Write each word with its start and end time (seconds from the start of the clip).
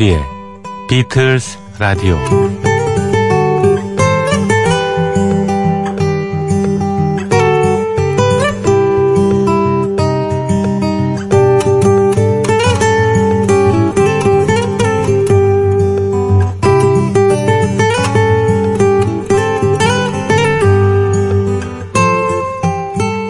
조피디의 0.00 0.18
비틀스 0.88 1.58
라디오 1.78 2.18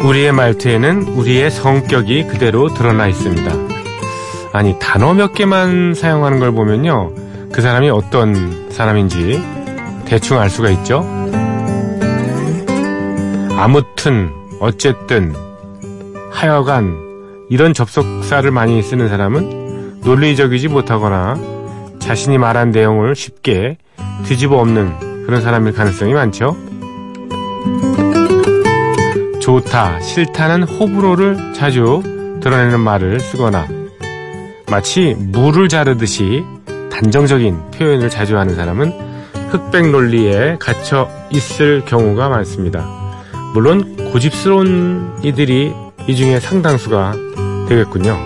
우리의 0.04 0.32
말투에는 0.32 1.02
우리의 1.08 1.50
성격이 1.50 2.28
그대로 2.28 2.72
드러나 2.72 3.08
있습니다. 3.08 3.69
아니, 4.52 4.76
단어 4.80 5.14
몇 5.14 5.32
개만 5.32 5.94
사용하는 5.94 6.40
걸 6.40 6.52
보면요. 6.52 7.12
그 7.52 7.62
사람이 7.62 7.90
어떤 7.90 8.70
사람인지 8.70 9.40
대충 10.06 10.38
알 10.38 10.50
수가 10.50 10.70
있죠. 10.70 11.06
아무튼, 13.56 14.30
어쨌든, 14.60 15.34
하여간, 16.32 16.96
이런 17.48 17.74
접속사를 17.74 18.50
많이 18.50 18.82
쓰는 18.82 19.08
사람은 19.08 20.00
논리적이지 20.02 20.68
못하거나 20.68 21.36
자신이 21.98 22.38
말한 22.38 22.70
내용을 22.70 23.14
쉽게 23.14 23.76
뒤집어 24.24 24.56
엎는 24.58 25.26
그런 25.26 25.42
사람일 25.42 25.72
가능성이 25.74 26.14
많죠. 26.14 26.56
좋다, 29.40 30.00
싫다는 30.00 30.62
호불호를 30.64 31.54
자주 31.54 32.02
드러내는 32.40 32.80
말을 32.80 33.20
쓰거나 33.20 33.66
마치 34.70 35.16
물을 35.18 35.68
자르듯이 35.68 36.44
단정적인 36.92 37.72
표현을 37.72 38.08
자주 38.08 38.38
하는 38.38 38.54
사람은 38.54 38.92
흑백 39.50 39.90
논리에 39.90 40.58
갇혀 40.60 41.08
있을 41.30 41.84
경우가 41.84 42.28
많습니다. 42.28 42.86
물론 43.52 43.96
고집스러운 44.12 45.18
이들이 45.24 45.74
이 46.06 46.16
중에 46.16 46.38
상당수가 46.38 47.14
되겠군요. 47.68 48.16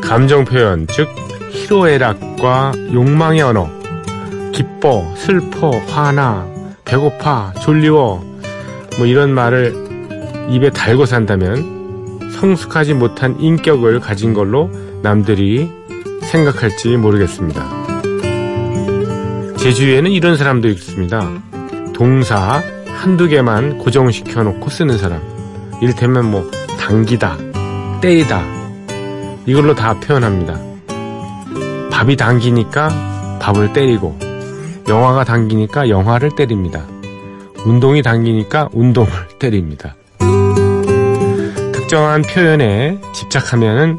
감정 0.00 0.44
표현, 0.44 0.86
즉 0.86 1.08
희로애락과 1.50 2.72
욕망의 2.92 3.42
언어, 3.42 3.68
기뻐, 4.52 5.04
슬퍼, 5.16 5.70
화나, 5.88 6.46
배고파, 6.84 7.52
졸리워, 7.60 8.24
뭐 8.98 9.06
이런 9.06 9.34
말을 9.34 9.74
입에 10.48 10.70
달고 10.70 11.06
산다면 11.06 11.77
성숙하지 12.38 12.94
못한 12.94 13.40
인격을 13.40 14.00
가진 14.00 14.32
걸로 14.32 14.70
남들이 15.02 15.70
생각할지 16.22 16.96
모르겠습니다. 16.96 17.66
제 19.56 19.72
주위에는 19.72 20.10
이런 20.12 20.36
사람도 20.36 20.68
있습니다. 20.68 21.42
동사 21.94 22.62
한두 22.86 23.28
개만 23.28 23.78
고정시켜 23.78 24.44
놓고 24.44 24.70
쓰는 24.70 24.98
사람. 24.98 25.20
이를테면 25.82 26.30
뭐, 26.30 26.48
당기다, 26.78 27.36
때리다. 28.00 28.42
이걸로 29.46 29.74
다 29.74 29.98
표현합니다. 29.98 30.60
밥이 31.90 32.16
당기니까 32.16 33.38
밥을 33.40 33.72
때리고, 33.72 34.16
영화가 34.88 35.24
당기니까 35.24 35.88
영화를 35.88 36.30
때립니다. 36.36 36.84
운동이 37.64 38.02
당기니까 38.02 38.68
운동을 38.72 39.10
때립니다. 39.38 39.97
특정한 41.88 42.20
표현에 42.20 43.00
집착하면은 43.14 43.98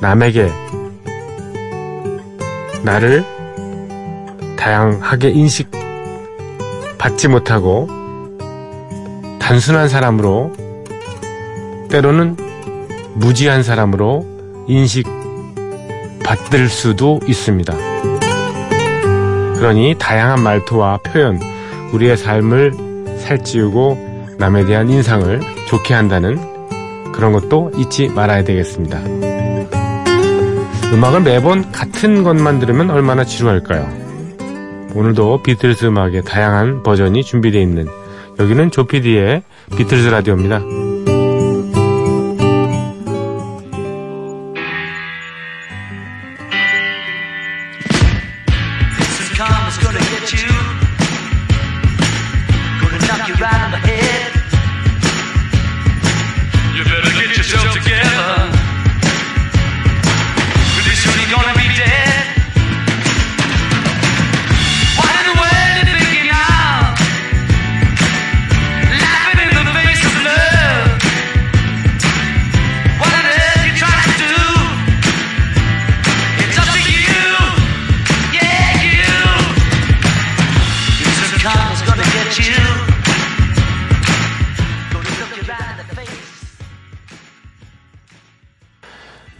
남에게 0.00 0.50
나를 2.82 3.24
다양하게 4.56 5.30
인식 5.30 5.70
받지 6.98 7.28
못하고 7.28 7.86
단순한 9.38 9.88
사람으로 9.88 10.52
때로는 11.88 12.36
무지한 13.14 13.62
사람으로 13.62 14.26
인식 14.66 15.06
받을 16.24 16.68
수도 16.68 17.20
있습니다. 17.24 17.72
그러니 19.54 19.94
다양한 19.96 20.42
말투와 20.42 20.98
표현, 21.04 21.38
우리의 21.92 22.16
삶을 22.16 22.72
살찌우고 23.20 24.34
남에 24.38 24.64
대한 24.64 24.90
인상을 24.90 25.40
좋게 25.68 25.94
한다는 25.94 26.47
그런 27.18 27.32
것도 27.32 27.72
잊지 27.76 28.10
말아야 28.10 28.44
되겠습니다. 28.44 29.00
음악을 30.94 31.22
매번 31.22 31.72
같은 31.72 32.22
것만 32.22 32.60
들으면 32.60 32.90
얼마나 32.90 33.24
지루할까요? 33.24 33.88
오늘도 34.94 35.42
비틀즈 35.42 35.86
음악의 35.86 36.22
다양한 36.22 36.84
버전이 36.84 37.24
준비되어 37.24 37.60
있는 37.60 37.88
여기는 38.38 38.70
조피디의 38.70 39.42
비틀즈 39.76 40.06
라디오입니다. 40.06 40.62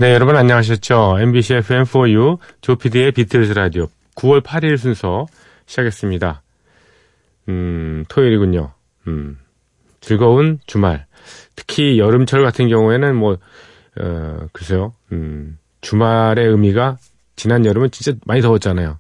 네, 0.09 0.15
여러분 0.15 0.37
안녕하셨죠? 0.37 1.19
MBC 1.21 1.57
FM4U 1.57 2.39
조피디의 2.63 3.13
비틀즈 3.13 3.53
라디오 3.53 3.89
9월 4.15 4.43
8일 4.43 4.79
순서 4.79 5.27
시작했습니다. 5.67 6.41
음, 7.51 8.07
토요일이군요. 8.09 8.73
음, 9.07 9.39
즐거운 10.01 10.61
주말. 10.65 11.05
특히 11.57 11.99
여름철 11.99 12.43
같은 12.43 12.71
경우에는 12.71 13.17
뭐, 13.17 13.37
어, 14.01 14.47
글쎄요, 14.55 14.95
음, 15.13 15.59
주말의 15.83 16.47
의미가 16.47 16.97
지난 17.37 17.67
여름은 17.67 17.91
진짜 17.91 18.19
많이 18.25 18.41
더웠잖아요. 18.41 18.99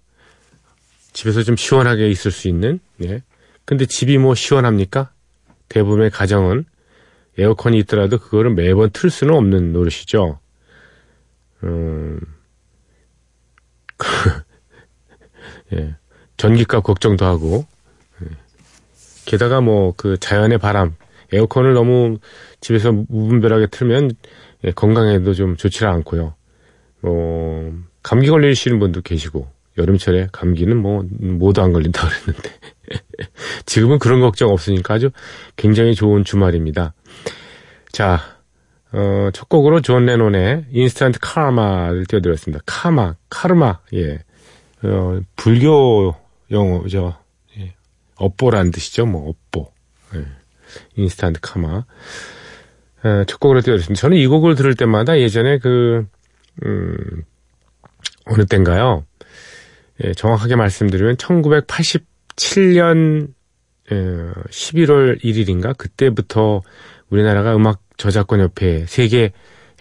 집에서 1.14 1.42
좀 1.42 1.56
시원하게 1.56 2.10
있을 2.10 2.30
수 2.30 2.48
있는, 2.48 2.80
예. 3.04 3.22
근데 3.64 3.86
집이 3.86 4.18
뭐 4.18 4.34
시원합니까? 4.34 5.10
대부분의 5.70 6.10
가정은 6.10 6.66
에어컨이 7.38 7.78
있더라도 7.78 8.18
그거를 8.18 8.52
매번 8.52 8.90
틀 8.90 9.08
수는 9.08 9.32
없는 9.32 9.72
노릇이죠. 9.72 10.38
음, 11.64 12.20
예, 15.72 15.96
전기값 16.36 16.82
걱정도 16.84 17.24
하고, 17.24 17.66
예. 18.22 18.26
게다가 19.24 19.60
뭐 19.60 19.92
그 19.96 20.16
자연의 20.18 20.58
바람, 20.58 20.94
에어컨을 21.32 21.74
너무 21.74 22.18
집에서 22.60 22.92
무분별하게 22.92 23.66
틀면 23.66 24.12
예, 24.64 24.70
건강에도 24.72 25.34
좀 25.34 25.56
좋지 25.56 25.84
않고요. 25.84 26.34
뭐 27.00 27.72
감기 28.02 28.28
걸리시는 28.28 28.78
분도 28.78 29.02
계시고 29.02 29.48
여름철에 29.76 30.28
감기는 30.32 30.76
뭐 30.76 31.04
모두 31.20 31.60
안 31.62 31.72
걸린다 31.72 32.08
그랬는데 32.08 32.50
지금은 33.66 33.98
그런 33.98 34.20
걱정 34.20 34.50
없으니까 34.50 34.94
아주 34.94 35.10
굉장히 35.56 35.94
좋은 35.94 36.24
주말입니다. 36.24 36.94
자, 37.92 38.37
어, 38.92 39.30
첫 39.32 39.48
곡으로 39.48 39.80
존 39.80 40.06
레논의 40.06 40.66
Instant 40.70 41.18
Karma를 41.20 42.06
띄워드렸습니다. 42.06 42.62
카마, 42.64 43.16
카르마, 43.28 43.80
예. 43.94 44.20
어, 44.82 45.20
불교 45.36 46.14
용어죠. 46.50 47.16
예. 47.58 47.74
업보라는 48.16 48.70
뜻이죠. 48.70 49.06
뭐, 49.06 49.28
업보. 49.28 49.70
예. 50.14 50.24
Instant 50.96 51.40
Karma. 51.42 51.84
어, 53.04 53.24
첫 53.26 53.40
곡으로 53.40 53.60
띄워드렸습니다. 53.60 54.00
저는 54.00 54.16
이 54.16 54.26
곡을 54.26 54.54
들을 54.54 54.74
때마다 54.74 55.18
예전에 55.18 55.58
그, 55.58 56.06
음, 56.64 57.24
어느 58.24 58.46
때인가요? 58.46 59.04
예, 60.04 60.14
정확하게 60.14 60.56
말씀드리면 60.56 61.16
1987년 61.16 63.34
11월 63.88 65.22
1일인가 65.22 65.76
그때부터 65.76 66.62
우리나라가 67.10 67.54
음악 67.56 67.82
저작권 67.98 68.40
협회 68.40 68.86
세계 68.86 69.32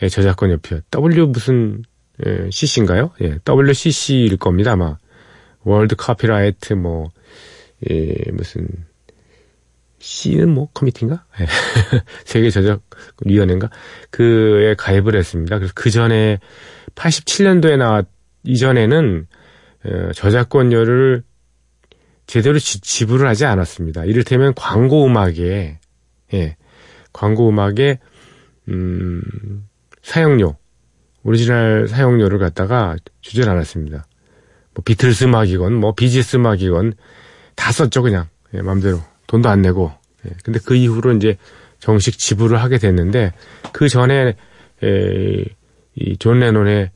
저작권 0.09 0.51
협회 0.51 0.81
W 0.91 1.27
무슨 1.27 1.83
예, 2.25 2.49
CC인가요? 2.49 3.11
예, 3.21 3.39
WCC일 3.45 4.37
겁니다, 4.37 4.71
아마. 4.71 4.97
월드 5.63 5.95
카피라이트, 5.95 6.73
뭐, 6.73 7.11
예, 7.89 8.15
무슨, 8.31 8.67
C는 9.99 10.49
뭐, 10.49 10.69
커미티인가? 10.73 11.25
예. 11.39 11.45
세계 12.25 12.49
저작 12.49 12.81
위원회인가? 13.23 13.69
그에 14.09 14.73
가입을 14.75 15.15
했습니다. 15.15 15.57
그래서 15.57 15.73
그 15.75 15.89
전에 15.91 16.39
87년도에 16.95 17.77
나왔, 17.77 18.07
이전에는, 18.43 19.27
어, 19.85 20.11
저작권료를 20.13 21.23
제대로 22.25 22.57
지, 22.57 22.81
지불을 22.81 23.27
하지 23.27 23.45
않았습니다. 23.45 24.05
이를테면 24.05 24.53
광고 24.55 25.05
음악에, 25.05 25.79
예, 26.33 26.57
광고 27.17 27.49
음악에, 27.49 27.99
음, 28.69 29.23
사용료, 30.03 30.55
오리지널 31.23 31.87
사용료를 31.87 32.37
갖다가 32.37 32.95
주질 33.21 33.49
않았습니다. 33.49 34.05
뭐 34.75 34.83
비틀스 34.85 35.23
음악이건 35.23 35.73
뭐 35.73 35.95
비지스 35.95 36.35
음악이건 36.35 36.93
다 37.55 37.71
썼죠 37.71 38.03
그냥. 38.03 38.27
예, 38.53 38.61
마음대로. 38.61 39.01
돈도 39.25 39.49
안 39.49 39.63
내고. 39.63 39.91
예, 40.27 40.31
근데 40.43 40.59
그 40.63 40.75
이후로 40.75 41.13
이제 41.13 41.37
정식 41.79 42.19
지불을 42.19 42.61
하게 42.61 42.77
됐는데 42.77 43.33
그 43.73 43.89
전에 43.89 44.35
에, 44.83 45.45
이존 45.95 46.39
레논의 46.39 46.91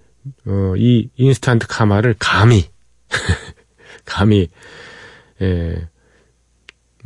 어, 0.45 0.73
이 0.77 1.09
인스턴트 1.15 1.65
카마를 1.67 2.13
감히 2.19 2.69
감히 4.05 4.49
예, 5.41 5.87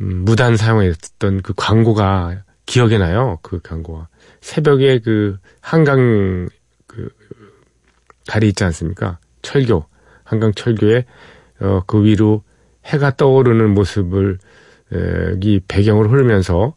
음, 0.02 0.24
무단 0.26 0.58
사용했던 0.58 1.40
그 1.40 1.54
광고가 1.56 2.44
기억에 2.66 2.98
나요. 2.98 3.38
그 3.42 3.60
광고가 3.60 4.08
새벽에 4.40 4.98
그 4.98 5.38
한강 5.60 6.48
그 6.86 7.08
다리 8.26 8.48
있지 8.48 8.64
않습니까? 8.64 9.18
철교 9.42 9.86
한강 10.24 10.52
철교에 10.52 11.04
어, 11.60 11.82
그 11.86 12.04
위로 12.04 12.42
해가 12.84 13.16
떠오르는 13.16 13.72
모습을 13.72 14.38
에, 14.92 15.36
이 15.42 15.60
배경으로 15.66 16.10
흐르면서 16.10 16.74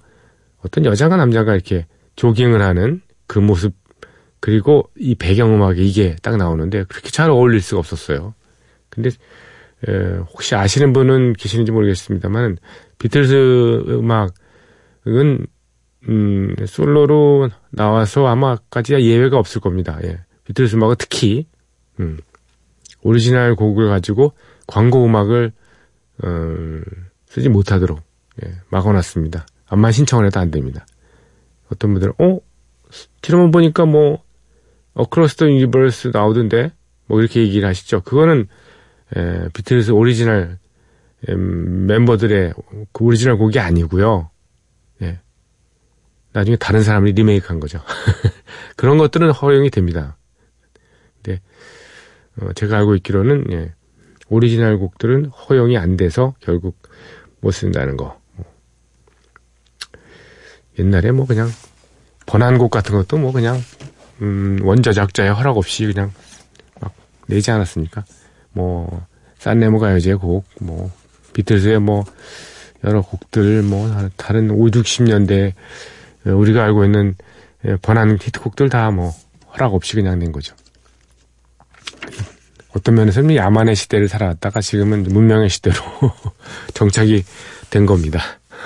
어떤 0.60 0.86
여자가 0.86 1.18
남자가 1.18 1.54
이렇게 1.54 1.86
조깅을 2.16 2.62
하는 2.62 3.02
그 3.28 3.40
모습 3.40 3.74
그리고 4.40 4.90
이 4.98 5.16
배경음악이 5.16 5.86
이게 5.86 6.16
딱 6.22 6.38
나오는데 6.38 6.86
그렇게 6.86 7.10
잘 7.10 7.30
어울릴 7.30 7.62
수가 7.62 7.80
없었어요. 7.80 8.34
근데 8.90 9.10
에, 9.88 10.18
혹시 10.32 10.56
아시는 10.56 10.94
분은 10.94 11.34
계시는지 11.34 11.72
모르겠습니다만 11.72 12.58
비틀즈 13.00 13.86
음악은 13.90 15.48
음, 16.08 16.56
솔로로 16.66 17.50
나와서 17.72 18.28
아마까지야 18.28 19.02
예외가 19.02 19.38
없을 19.38 19.60
겁니다. 19.62 20.00
예. 20.04 20.20
비틀스 20.46 20.76
음악은 20.76 20.96
특히 20.98 21.48
음, 22.00 22.18
오리지널 23.02 23.56
곡을 23.56 23.90
가지고 23.90 24.34
광고 24.68 25.06
음악을 25.06 25.52
어, 26.24 26.28
쓰지 27.28 27.50
못하도록 27.50 28.00
예, 28.44 28.54
막아놨습니다. 28.70 29.46
암만 29.68 29.92
신청을 29.92 30.26
해도 30.26 30.40
안 30.40 30.52
됩니다. 30.52 30.86
어떤 31.72 31.94
분들은 31.94 32.14
어 32.18 32.40
지난번 33.22 33.52
보니까 33.52 33.86
뭐 33.86 34.24
Across 34.94 35.36
the 35.36 35.48
Universe 35.48 36.10
나오던데 36.14 36.72
뭐 37.06 37.20
이렇게 37.20 37.42
얘기를 37.42 37.68
하시죠. 37.68 38.02
그거는 38.02 38.48
에, 39.16 39.50
비틀스 39.54 39.92
오리지널 39.92 40.58
에, 41.28 41.36
멤버들의 41.36 42.54
그 42.92 43.04
오리지널 43.04 43.38
곡이 43.38 43.60
아니고요. 43.60 44.30
예. 46.36 46.40
나중에 46.40 46.58
다른 46.58 46.84
사람이 46.84 47.14
리메이크한 47.14 47.60
거죠. 47.60 47.80
그런 48.76 48.98
것들은 48.98 49.32
허용이 49.32 49.70
됩니다. 49.70 50.18
근데 51.22 51.42
어, 52.42 52.54
제가 52.54 52.78
알고 52.78 52.96
있기로는 52.96 53.46
예, 53.52 53.74
오리지널 54.30 54.78
곡들은 54.78 55.26
허용이 55.26 55.78
안 55.78 55.98
돼서 55.98 56.36
결국 56.40 56.78
못 57.42 57.52
쓴다는 57.52 57.98
거. 57.98 58.20
옛날에 60.78 61.12
뭐 61.12 61.26
그냥 61.26 61.50
번안곡 62.26 62.72
같은 62.72 62.96
것도 62.96 63.18
뭐 63.18 63.32
그냥 63.32 63.62
음, 64.22 64.60
원저작자의 64.64 65.34
허락 65.34 65.58
없이 65.58 65.86
그냥 65.86 66.12
막 66.80 66.94
내지 67.28 67.52
않았습니까? 67.52 68.06
뭐 68.52 69.06
산레모 69.40 69.80
가요제 69.80 70.16
곡, 70.16 70.46
뭐 70.62 70.92
비틀즈의 71.34 71.80
뭐 71.80 72.06
여러 72.84 73.02
곡들, 73.02 73.62
뭐 73.64 73.90
다른 74.16 74.52
5, 74.52 74.68
60년대 74.68 75.54
우리가 76.26 76.64
알고 76.64 76.86
있는 76.86 77.16
예, 77.66 77.76
번안 77.78 78.18
히트곡들 78.22 78.70
다 78.70 78.92
뭐 78.92 79.12
허락 79.54 79.74
없이 79.74 79.96
그냥 79.96 80.20
낸 80.20 80.32
거죠. 80.32 80.56
어떤 82.76 82.96
면에서는 82.96 83.36
야만의 83.36 83.76
시대를 83.76 84.08
살아왔다가 84.08 84.62
지금은 84.62 85.04
문명의 85.04 85.50
시대로 85.50 85.76
정착이 86.74 87.24
된 87.72 87.86
겁니다. 87.86 88.22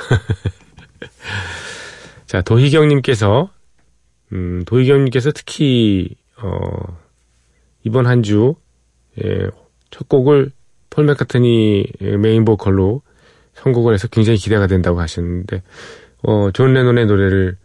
자, 2.27 2.41
도희경님께서, 2.41 3.49
음, 4.33 4.63
도희경님께서 4.65 5.31
특히, 5.31 6.15
어, 6.37 6.97
이번 7.83 8.07
한 8.07 8.23
주, 8.23 8.55
예, 9.23 9.47
첫 9.89 10.09
곡을 10.09 10.51
폴 10.89 11.05
맥카트니 11.05 11.85
메인 12.19 12.43
보컬로 12.43 13.01
선곡을 13.53 13.93
해서 13.93 14.07
굉장히 14.07 14.37
기대가 14.37 14.67
된다고 14.67 14.99
하셨는데, 14.99 15.61
어, 16.23 16.51
존 16.51 16.73
레논의 16.73 17.05
노래를 17.05 17.57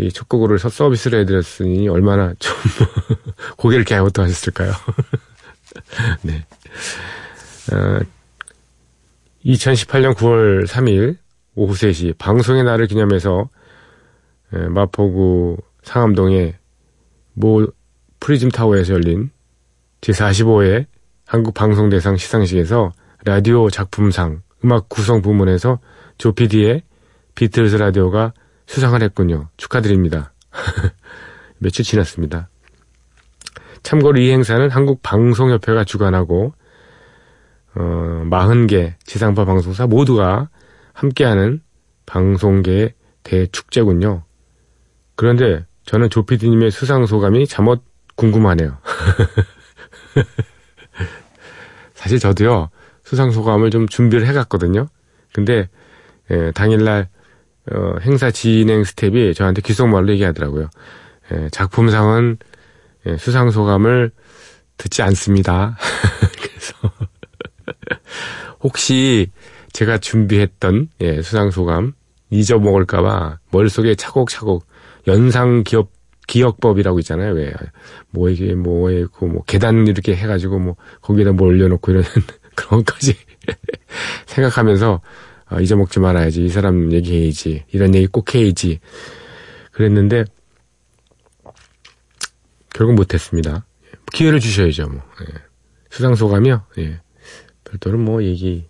이 0.00 0.10
첫 0.12 0.28
곡으로 0.28 0.56
서비스를 0.56 1.20
해드렸으니 1.20 1.88
얼마나 1.88 2.32
좀 2.38 2.56
고개를 3.58 3.84
갸우뚱 3.84 4.24
하셨을까요? 4.24 4.72
네. 6.22 6.46
어, 7.72 8.00
2018년 9.44 10.14
9월 10.14 10.66
3일 10.66 11.16
오후 11.54 11.74
3시 11.74 12.16
방송의 12.16 12.64
날을 12.64 12.86
기념해서 12.86 13.48
에, 14.54 14.58
마포구 14.68 15.58
상암동의 15.82 16.54
모 17.34 17.66
프리즘 18.20 18.50
타워에서 18.50 18.94
열린 18.94 19.30
제45회 20.00 20.86
한국방송대상 21.26 22.16
시상식에서 22.16 22.92
라디오 23.24 23.68
작품상 23.68 24.42
음악 24.64 24.88
구성 24.88 25.20
부문에서 25.22 25.78
조피디의 26.18 26.82
비틀즈 27.40 27.76
라디오가 27.76 28.34
수상을 28.66 29.02
했군요. 29.02 29.48
축하드립니다. 29.56 30.34
며칠 31.56 31.86
지났습니다. 31.86 32.50
참고로 33.82 34.20
이 34.20 34.30
행사는 34.30 34.68
한국방송협회가 34.68 35.84
주관하고 35.84 36.52
어, 37.76 37.80
40개 38.30 38.92
지상파 39.04 39.46
방송사 39.46 39.86
모두가 39.86 40.50
함께하는 40.92 41.62
방송계의 42.04 42.92
대축제군요. 43.22 44.22
그런데 45.16 45.64
저는 45.86 46.10
조피디님의 46.10 46.70
수상 46.70 47.06
소감이 47.06 47.46
잠옷 47.46 47.82
궁금하네요. 48.16 48.76
사실 51.94 52.18
저도요 52.18 52.68
수상 53.02 53.30
소감을 53.30 53.70
좀 53.70 53.88
준비를 53.88 54.26
해갔거든요. 54.26 54.88
근데 55.32 55.70
예, 56.30 56.50
당일날 56.50 57.08
어, 57.72 57.96
행사 58.02 58.30
진행 58.30 58.84
스텝이 58.84 59.34
저한테 59.34 59.62
귓속말로 59.62 60.10
얘기하더라고요. 60.12 60.68
예, 61.32 61.48
작품상은 61.50 62.38
예, 63.06 63.16
수상 63.16 63.50
소감을 63.50 64.10
듣지 64.76 65.02
않습니다. 65.02 65.76
그래서 66.42 66.92
혹시 68.60 69.30
제가 69.72 69.98
준비했던 69.98 70.88
예, 71.00 71.22
수상 71.22 71.50
소감 71.50 71.92
잊어먹을까봐 72.30 73.38
머릿속에 73.50 73.94
차곡차곡 73.94 74.66
연상 75.06 75.62
기업 75.64 75.90
기억법이라고 76.30 77.00
있잖아요. 77.00 77.32
왜, 77.32 77.52
뭐, 78.10 78.30
이게, 78.30 78.54
뭐, 78.54 78.88
그, 79.12 79.24
뭐, 79.24 79.42
계단 79.48 79.88
이렇게 79.88 80.14
해가지고, 80.14 80.60
뭐, 80.60 80.76
거기에다 81.02 81.32
뭐 81.32 81.48
올려놓고 81.48 81.90
이러는 81.90 82.08
그런 82.54 82.84
것까지 82.84 83.16
생각하면서, 84.26 85.00
아, 85.50 85.60
잊어먹지 85.60 85.98
말아야지. 85.98 86.44
이 86.44 86.48
사람 86.48 86.92
얘기해야지. 86.92 87.64
이런 87.72 87.94
얘기 87.94 88.06
꼭 88.06 88.34
해야지. 88.34 88.78
그랬는데, 89.72 90.24
결국 92.72 92.94
못했습니다. 92.94 93.66
기회를 94.12 94.38
주셔야죠, 94.38 94.88
뭐. 94.88 95.02
예. 95.22 95.34
수상소감이요? 95.90 96.62
예. 96.78 97.00
별도로 97.64 97.98
뭐, 97.98 98.22
얘기, 98.22 98.68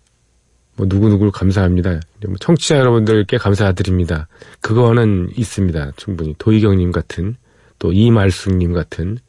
뭐, 0.75 0.87
누구누구를 0.89 1.31
감사합니다. 1.31 1.99
뭐 2.25 2.35
청취자 2.39 2.79
여러분들께 2.79 3.37
감사드립니다. 3.37 4.27
그거는 4.61 5.29
있습니다. 5.35 5.91
충분히. 5.97 6.33
도희경님 6.39 6.91
같은, 6.91 7.35
또 7.77 7.93
이말숙님 7.93 8.73
같은, 8.73 9.19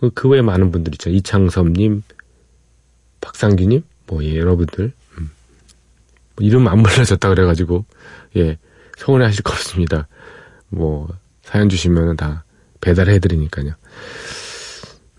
그, 0.00 0.10
그 0.14 0.28
외에 0.28 0.40
많은 0.40 0.70
분들 0.70 0.94
있죠. 0.94 1.10
이창섭님, 1.10 2.02
박상규님, 3.20 3.82
뭐, 4.06 4.24
예, 4.24 4.38
여러분들. 4.38 4.92
음. 6.38 6.42
뭐 6.42 6.46
이름 6.46 6.68
안 6.68 6.82
불러졌다 6.82 7.28
그래가지고, 7.28 7.84
예, 8.36 8.58
서운해 8.96 9.24
하실 9.24 9.42
거 9.42 9.52
없습니다. 9.52 10.08
뭐, 10.68 11.08
사연 11.42 11.68
주시면 11.68 12.16
다 12.16 12.44
배달해드리니까요. 12.80 13.72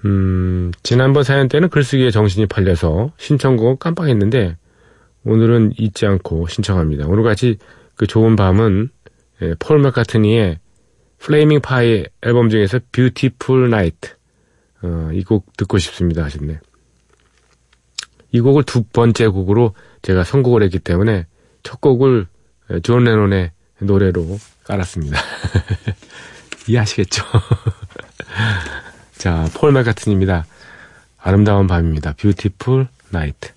음, 0.05 0.71
지난번 0.83 1.23
사연 1.23 1.49
때는 1.49 1.69
글쓰기에 1.69 2.11
정신이 2.11 2.45
팔려서 2.45 3.11
신청곡을 3.17 3.77
깜빡했는데 3.77 4.55
오늘은 5.25 5.73
잊지 5.77 6.05
않고 6.05 6.47
신청합니다. 6.47 7.05
오늘같이 7.07 7.57
그 7.95 8.07
좋은 8.07 8.35
밤은 8.37 8.89
예, 9.41 9.55
폴 9.59 9.79
맥카트니의 9.79 10.59
Flaming 11.17 11.59
Pie 11.59 12.05
앨범 12.21 12.49
중에서 12.49 12.79
Beautiful 12.93 13.69
Night 13.69 14.11
어, 14.83 15.09
이 15.11 15.23
곡 15.23 15.57
듣고 15.57 15.77
싶습니다 15.77 16.23
하셨네. 16.23 16.59
이 18.31 18.39
곡을 18.39 18.63
두 18.63 18.83
번째 18.83 19.27
곡으로 19.27 19.73
제가 20.01 20.23
선곡을 20.23 20.63
했기 20.63 20.79
때문에 20.79 21.25
첫 21.63 21.81
곡을 21.81 22.27
예, 22.71 22.79
존 22.81 23.03
레논의 23.03 23.51
노래로 23.79 24.39
깔았습니다. 24.63 25.19
이해하시겠죠? 26.67 27.23
자, 29.17 29.47
폴 29.55 29.71
맥카튼입니다. 29.71 30.45
아름다운 31.17 31.67
밤입니다. 31.67 32.13
뷰티풀 32.13 32.87
나이트. 33.09 33.51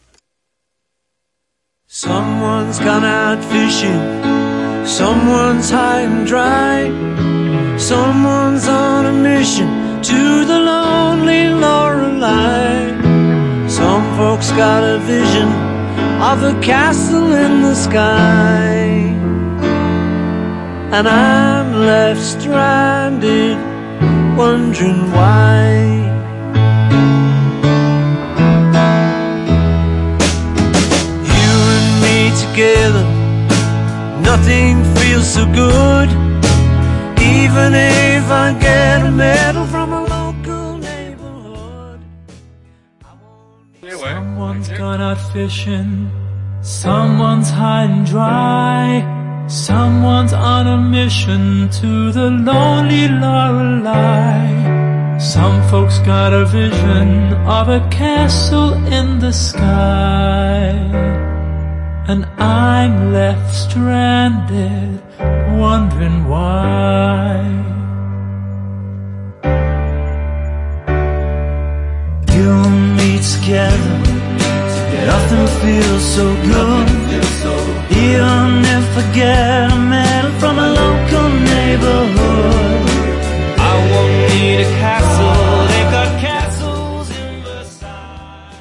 Someone's 1.89 2.79
gone 2.79 3.05
out 3.05 3.45
fishing. 3.45 4.01
Someone's 4.85 5.71
high 5.71 6.05
and 6.05 6.27
dry. 6.27 6.91
Someone's 7.77 8.67
on 8.67 9.07
a 9.07 9.13
mission 9.13 10.01
to 10.03 10.45
the 10.47 10.59
lonely 10.59 11.49
Lorelei. 11.49 12.97
Some 13.69 14.17
folks 14.17 14.51
got 14.53 14.83
a 14.83 14.99
vision 15.01 15.72
of 16.23 16.45
a 16.45 16.55
castle 16.61 17.33
in 17.33 17.63
the 17.63 17.75
sky. 17.75 18.77
And 20.97 21.09
I'm 21.09 21.73
left 21.73 22.21
stranded, 22.21 23.59
wondering 24.39 25.11
why. 25.11 25.65
You 31.37 31.53
and 31.77 31.89
me 32.05 32.19
together, 32.45 33.05
nothing 34.23 34.85
feels 34.95 35.29
so 35.37 35.45
good. 35.47 36.09
Even 37.21 37.75
if 37.75 38.25
I 38.31 38.57
get 38.61 39.05
a 39.05 39.11
medal 39.11 39.67
from 39.67 39.82
Gone 44.93 45.01
out 45.01 45.33
fishing. 45.33 46.11
Someone's 46.61 47.49
high 47.49 47.85
and 47.85 48.05
dry. 48.05 49.01
Someone's 49.49 50.35
on 50.35 50.67
a 50.67 50.77
mission 50.77 51.71
to 51.81 52.13
the 52.13 52.29
lonely 52.29 53.09
Lorelei. 53.09 54.45
Some 55.19 55.67
folks 55.71 55.99
got 56.01 56.35
a 56.35 56.45
vision 56.45 57.33
of 57.59 57.71
a 57.71 57.81
castle 57.89 58.75
in 58.93 59.19
the 59.19 59.33
sky. 59.33 60.73
And 62.07 62.27
I'm 62.39 63.15
left 63.15 63.55
stranded, 63.55 65.01
wondering 65.59 66.29
why. 66.29 67.41
You 72.35 72.51
and 72.69 72.97
me 72.99 73.11
together, 73.33 74.23
nothing 75.07 75.47
feels 75.61 76.05
so 76.15 76.25
good. 76.43 76.89
Even 77.91 78.65
if 78.65 78.97
I 78.97 79.03
get 79.15 79.73
a 79.73 79.77
medal 79.77 80.33
from 80.41 80.59
a 80.59 80.69
local 80.69 81.29
neighborhood, 81.29 82.89
I 83.59 83.73
won't 83.91 84.15
need 84.33 84.61
a 84.61 84.71
castle. 84.81 85.67
They've 85.69 85.91
got 85.91 86.09
castles 86.21 87.11
in 87.11 87.43
Versailles. 87.43 88.53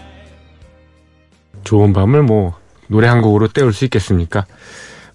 좋은 1.64 1.94
밤을 1.94 2.24
뭐 2.24 2.60
노래 2.88 3.08
한 3.08 3.22
곡으로 3.22 3.48
때울 3.48 3.74
수 3.74 3.86
있겠습니까? 3.86 4.46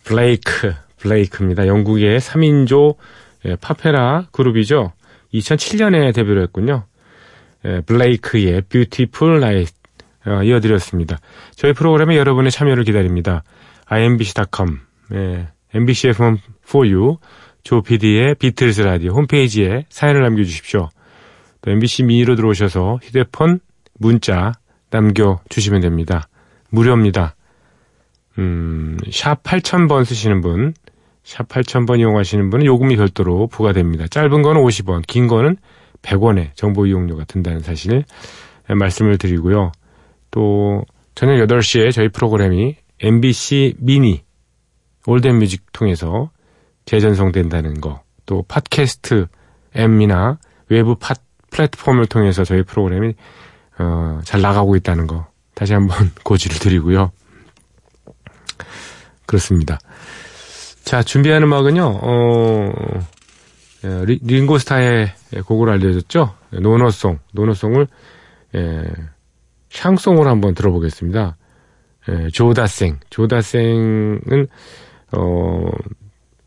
블레이크, 0.04 0.74
블레이크입니다. 0.98 1.66
영국의 1.66 2.20
3인조 2.20 2.96
예, 3.44 3.56
파페라 3.56 4.26
그룹이죠. 4.32 4.92
2007년에 5.34 6.14
데뷔를 6.14 6.42
했군요. 6.42 6.84
예, 7.64 7.80
블레이크의 7.82 8.62
Beautiful 8.62 9.42
Night 9.42 9.74
어, 9.74 9.75
이어드렸습니다. 10.44 11.18
저희 11.54 11.72
프로그램에 11.72 12.16
여러분의 12.16 12.50
참여를 12.50 12.84
기다립니다. 12.84 13.42
imbc.com, 13.86 14.80
예, 15.14 15.48
MBC 15.74 16.10
FM4U, 16.10 17.18
조PD의 17.62 18.36
비틀스 18.36 18.82
라디오 18.82 19.12
홈페이지에 19.12 19.86
사연을 19.88 20.22
남겨주십시오. 20.22 20.88
또 21.62 21.70
MBC 21.70 22.04
미니로 22.04 22.36
들어오셔서 22.36 23.00
휴대폰 23.02 23.60
문자 23.98 24.52
남겨주시면 24.90 25.80
됩니다. 25.80 26.28
무료입니다. 26.70 27.34
음, 28.38 28.98
샵 29.10 29.42
8000번 29.42 30.04
쓰시는 30.04 30.40
분, 30.40 30.74
샵 31.24 31.48
8000번 31.48 31.98
이용하시는 31.98 32.50
분은 32.50 32.66
요금이 32.66 32.96
별도로 32.96 33.48
부과됩니다. 33.48 34.06
짧은 34.06 34.42
거는 34.42 34.62
50원, 34.62 35.04
긴 35.06 35.26
거는 35.26 35.56
100원의 36.02 36.54
정보 36.54 36.86
이용료가 36.86 37.24
든다는 37.24 37.60
사실 37.60 38.04
말씀을 38.68 39.18
드리고요. 39.18 39.72
또 40.36 40.84
저녁 41.14 41.36
8시에 41.48 41.92
저희 41.92 42.10
프로그램이 42.10 42.76
MBC 43.00 43.76
미니 43.78 44.22
올덴 45.06 45.38
뮤직 45.38 45.72
통해서 45.72 46.30
재전송된다는 46.84 47.80
거, 47.80 48.02
또 48.26 48.44
팟캐스트 48.46 49.28
M이나 49.74 50.38
외부 50.68 50.94
팟 50.96 51.14
플랫폼을 51.50 52.04
통해서 52.06 52.44
저희 52.44 52.62
프로그램이 52.62 53.14
어, 53.78 54.20
잘 54.24 54.42
나가고 54.42 54.76
있다는 54.76 55.06
거 55.06 55.26
다시 55.54 55.72
한번 55.72 56.10
고지를 56.22 56.58
드리고요. 56.58 57.12
그렇습니다. 59.24 59.78
자, 60.84 61.02
준비한 61.02 61.42
음악은요, 61.44 61.82
어, 62.02 62.72
예, 63.84 64.04
리- 64.04 64.20
링고스타의 64.22 65.12
곡을 65.46 65.70
알려줬죠? 65.70 66.34
노너송, 66.60 67.20
노너송을, 67.32 67.86
예, 68.54 68.84
샹송으로 69.76 70.28
한번 70.28 70.54
들어보겠습니다. 70.54 71.36
예, 72.08 72.28
조다생, 72.30 72.98
조다생은, 73.10 74.46
어, 75.12 75.70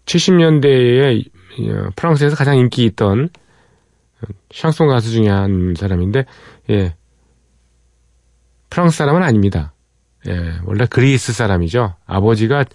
70년대에 0.06 1.30
프랑스에서 1.96 2.36
가장 2.36 2.58
인기 2.58 2.86
있던 2.86 3.30
샹송 4.54 4.88
가수 4.88 5.12
중에 5.12 5.28
한 5.30 5.76
사람인데, 5.78 6.26
예, 6.72 6.96
프랑스 8.70 8.98
사람은 8.98 9.22
아닙니다. 9.24 9.74
예, 10.28 10.56
원래 10.66 10.86
그리스 10.90 11.32
사람이죠. 11.34 11.96
아버지가 12.06 12.66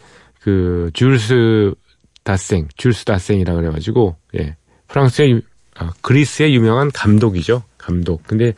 그 0.41 0.91
줄스 0.95 1.75
다생, 2.23 2.69
줄스 2.77 3.05
다생이라 3.05 3.55
그래가지고 3.55 4.17
예, 4.39 4.57
프랑스의 4.89 5.31
유- 5.33 5.41
아, 5.77 5.93
그리스의 6.01 6.55
유명한 6.55 6.91
감독이죠. 6.93 7.63
감독. 7.77 8.23
근데 8.27 8.55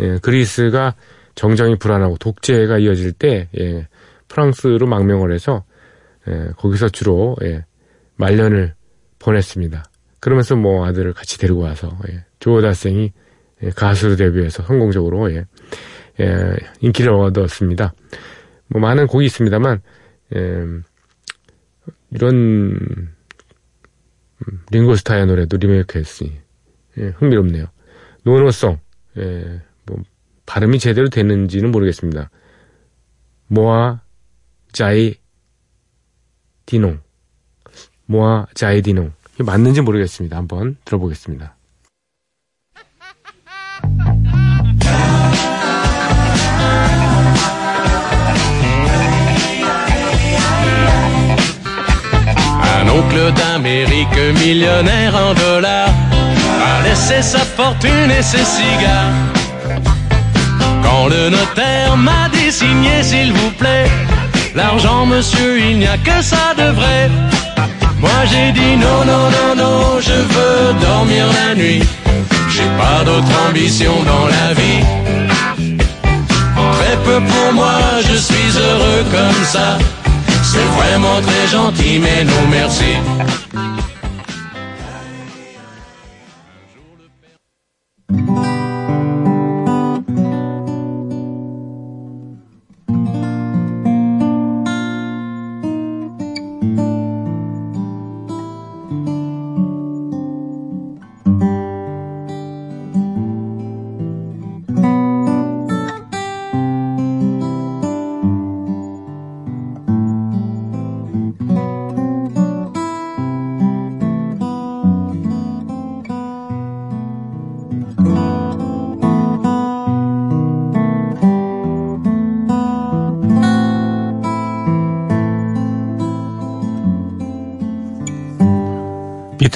예, 0.00 0.18
그리스가 0.20 0.94
정정이 1.38 1.76
불안하고 1.76 2.16
독재가 2.16 2.78
이어질 2.78 3.12
때 3.12 3.48
예, 3.60 3.86
프랑스로 4.26 4.88
망명을 4.88 5.32
해서 5.32 5.64
예, 6.26 6.48
거기서 6.56 6.88
주로 6.88 7.36
예, 7.44 7.64
말년을 8.16 8.74
보냈습니다. 9.20 9.84
그러면서 10.18 10.56
뭐 10.56 10.84
아들을 10.84 11.12
같이 11.12 11.38
데리고 11.38 11.60
와서 11.60 11.96
예, 12.10 12.24
조 12.40 12.60
다생이 12.60 13.12
예, 13.62 13.70
가수로 13.70 14.16
데뷔해서 14.16 14.64
성공적으로 14.64 15.30
예, 15.32 15.44
예, 16.18 16.56
인기를 16.80 17.12
얻었습니다. 17.12 17.94
뭐 18.66 18.82
많은 18.82 19.06
곡이 19.06 19.24
있습니다만 19.26 19.80
예, 20.34 20.64
이런 22.10 22.34
음, 22.34 23.14
링고스타의 24.72 25.26
노래도 25.26 25.56
리메이크했으니 25.56 26.32
예, 26.98 27.12
흥미롭네요. 27.16 27.66
노노송 28.24 28.80
예, 29.18 29.22
뭐 29.22 29.67
발음이 30.48 30.78
제대로 30.78 31.10
되는지는 31.10 31.70
모르겠습니다. 31.70 32.30
모아 33.48 34.00
자이 34.72 35.14
디농 36.64 37.00
모아 38.06 38.46
자이 38.54 38.80
디농 38.80 39.12
맞는지 39.38 39.82
모르겠습니다. 39.82 40.38
한번 40.38 40.78
들어보겠습니다. 40.86 41.54
Un 52.80 52.88
oncle 52.88 53.34
d'Amérique 53.34 54.32
millionnaire 54.40 55.14
en 55.14 55.34
dollars 55.34 55.92
a 56.64 56.82
laissé 56.84 57.20
sa 57.20 57.44
fortune 57.44 58.10
et 58.10 58.22
ses 58.22 58.46
cigares. 58.46 59.37
Le 61.06 61.30
notaire 61.30 61.96
m'a 61.96 62.28
dit 62.32 62.50
signer 62.50 63.02
s'il 63.02 63.32
vous 63.32 63.50
plaît, 63.52 63.86
l'argent 64.54 65.06
monsieur 65.06 65.58
il 65.58 65.78
n'y 65.78 65.86
a 65.86 65.96
que 65.96 66.20
ça 66.20 66.54
de 66.56 66.70
vrai. 66.72 67.10
Moi 67.98 68.20
j'ai 68.30 68.52
dit 68.52 68.76
non 68.76 69.04
non 69.06 69.30
non 69.36 69.54
non, 69.56 70.00
je 70.00 70.12
veux 70.12 70.74
dormir 70.80 71.26
la 71.40 71.54
nuit. 71.54 71.82
J'ai 72.50 72.68
pas 72.76 73.04
d'autre 73.04 73.32
ambition 73.48 73.92
dans 74.04 74.26
la 74.26 74.52
vie. 74.54 74.82
Très 76.72 76.96
peu 77.04 77.20
pour 77.20 77.52
moi, 77.54 77.78
je 78.08 78.16
suis 78.16 78.50
heureux 78.58 79.04
comme 79.10 79.44
ça. 79.44 79.78
C'est 80.42 80.68
vraiment 80.78 81.20
très 81.22 81.46
gentil, 81.50 82.00
mais 82.00 82.24
non 82.24 82.44
merci. 82.50 82.92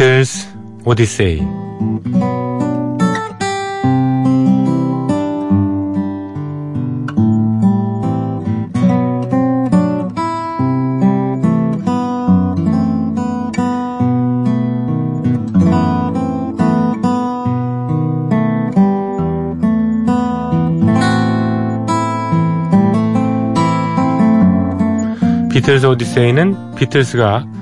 비틀스 0.03 0.49
오디세이 0.85 1.41
비틀스 25.53 25.87
오디세이는 25.87 26.75
비틀스가 26.75 27.62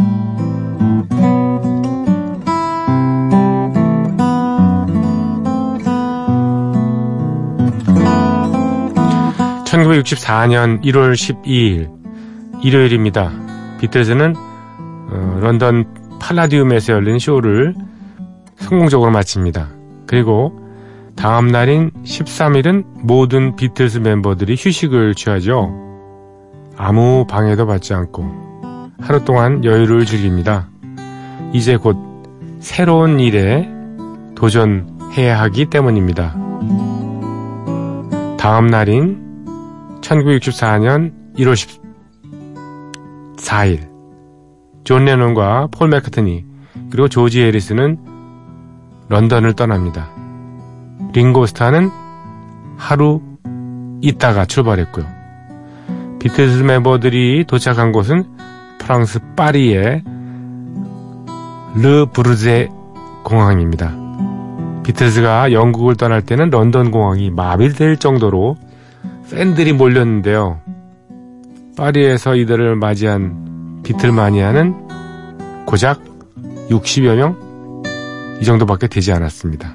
1964년 9.71 10.83
1월 10.83 11.13
12일 11.13 11.89
일요일입니다. 12.61 13.31
비틀즈는 13.79 14.35
어, 14.37 15.39
런던 15.41 15.85
팔라디움에서 16.19 16.93
열린 16.93 17.19
쇼를 17.19 17.73
성공적으로 18.57 19.11
마칩니다. 19.11 19.69
그리고 20.07 20.59
다음 21.15 21.47
날인 21.47 21.91
13일은 22.03 22.83
모든 23.03 23.55
비틀즈 23.55 23.99
멤버들이 23.99 24.55
휴식을 24.59 25.15
취하죠. 25.15 25.73
아무 26.77 27.25
방해도 27.27 27.65
받지 27.65 27.93
않고 27.93 28.91
하루 28.99 29.23
동안 29.23 29.63
여유를 29.63 30.05
즐깁니다. 30.05 30.69
이제 31.53 31.77
곧 31.77 31.97
새로운 32.59 33.19
일에 33.19 33.69
도전해야 34.35 35.39
하기 35.41 35.65
때문입니다. 35.65 36.35
다음 38.37 38.67
날인 38.67 39.30
1964년 40.01 41.11
1월 41.37 41.55
14일 43.37 43.89
존 44.83 45.05
레논과 45.05 45.67
폴 45.71 45.89
맥카트니 45.89 46.45
그리고 46.89 47.07
조지 47.07 47.41
해리스는 47.41 47.97
런던을 49.09 49.53
떠납니다. 49.53 50.09
링고 51.13 51.45
스타는 51.45 51.89
하루 52.77 53.21
있다가 54.01 54.45
출발했고요. 54.45 55.05
비틀스 56.19 56.63
멤버들이 56.63 57.45
도착한 57.47 57.91
곳은 57.91 58.25
프랑스 58.79 59.19
파리의 59.35 60.03
르 61.75 62.05
부르제 62.11 62.69
공항입니다. 63.23 63.95
비틀즈가 64.83 65.51
영국을 65.51 65.95
떠날 65.95 66.21
때는 66.21 66.49
런던 66.49 66.91
공항이 66.91 67.29
마비될 67.29 67.97
정도로 67.97 68.57
팬들이 69.31 69.73
몰렸는데요. 69.73 70.61
파리에서 71.77 72.35
이들을 72.35 72.75
맞이한 72.75 73.81
비틀마니아는 73.83 75.65
고작 75.65 76.01
60여 76.69 77.15
명? 77.15 77.51
이 78.41 78.45
정도밖에 78.45 78.87
되지 78.87 79.11
않았습니다. 79.13 79.73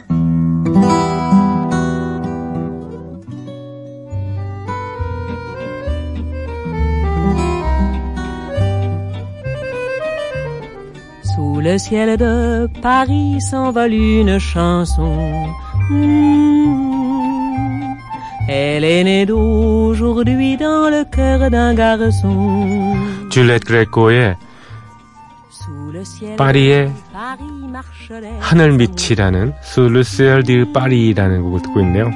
Elle 18.49 18.85
est 18.85 19.03
née 19.03 19.27
d'aujourd'hui 19.27 20.57
dans 20.57 20.89
le 20.89 21.05
cœur 21.11 21.51
d'un 21.51 21.75
garçon. 21.75 22.97
줄렛 23.31 23.65
그레코의 23.65 24.37
파리의 26.37 26.93
하늘. 28.41 28.73
밑이라는 28.73 29.55
술루스엘 29.63 30.45
디 30.45 30.73
파리라는 30.73 31.43
곡을 31.43 31.63
듣고 31.63 31.81
있네요. 31.81 32.11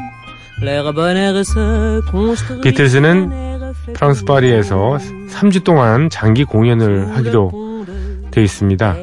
비틀즈는 2.62 3.72
프랑스 3.94 4.24
파리에서 4.24 4.98
3주 5.30 5.64
동안 5.64 6.10
장기 6.10 6.44
공연을 6.44 7.16
하기로 7.16 7.86
돼 8.30 8.42
있습니다. 8.42 8.96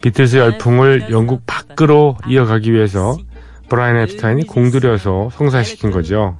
비틀즈 0.00 0.36
열풍을 0.36 1.08
영국 1.10 1.42
밖으로 1.46 2.16
이어가기 2.28 2.72
위해서 2.72 3.18
브라이언 3.72 3.96
엡스타인이 4.02 4.46
공들여서 4.46 5.30
성사시킨 5.32 5.92
거죠. 5.92 6.36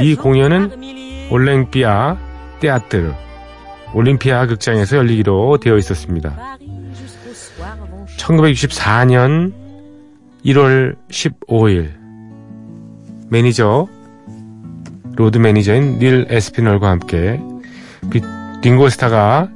이 0.00 0.14
공연은 0.14 1.28
Olympia 1.30 2.16
Théâtre 2.58 3.12
올림피아 3.92 4.46
극장에서 4.46 4.96
열리기로 4.96 5.58
되어 5.58 5.76
있었습니다. 5.76 6.56
1964년 8.16 9.52
1월 10.46 10.96
15일 11.10 11.90
매니저 13.28 13.88
로드 15.16 15.36
매니저인 15.36 15.98
닐 15.98 16.26
아스피널과 16.30 16.88
함께 16.88 17.42
비- 18.10 18.22
링고스타가 18.62 19.50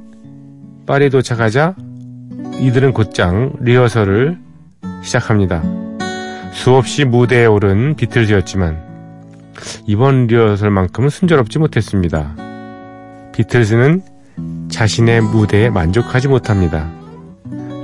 파리에 0.85 1.09
도착하자 1.09 1.75
이들은 2.59 2.93
곧장 2.93 3.53
리허설을 3.61 4.37
시작합니다. 5.01 5.86
수없이 6.57 7.05
무대에 7.05 7.45
오른 7.45 7.95
비틀즈였지만 7.95 8.81
이번 9.85 10.25
리허설만큼은 10.25 11.09
순조롭지 11.09 11.59
못했습니다. 11.59 12.35
비틀즈는 13.31 14.01
자신의 14.69 15.21
무대에 15.21 15.69
만족하지 15.69 16.27
못합니다. 16.27 16.91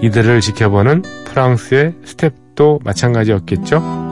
이들을 0.02 0.42
지켜보는 0.42 1.04
프랑스의 1.26 1.94
스텝도 2.04 2.80
마찬가지였겠죠? 2.84 4.10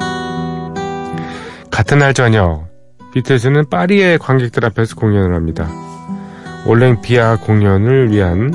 같은 1.71 1.97
날 1.97 2.13
저녁, 2.13 2.67
비틀즈는 3.13 3.67
파리의 3.67 4.19
관객들 4.19 4.63
앞에서 4.63 4.95
공연을 4.95 5.35
합니다. 5.35 5.67
올랭피아 6.67 7.37
공연을 7.37 8.11
위한 8.11 8.53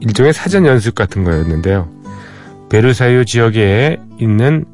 일종의 0.00 0.32
사전 0.32 0.66
연습 0.66 0.96
같은 0.96 1.22
거였는데요. 1.22 1.93
베르사유 2.74 3.24
지역에 3.24 4.00
있는 4.18 4.64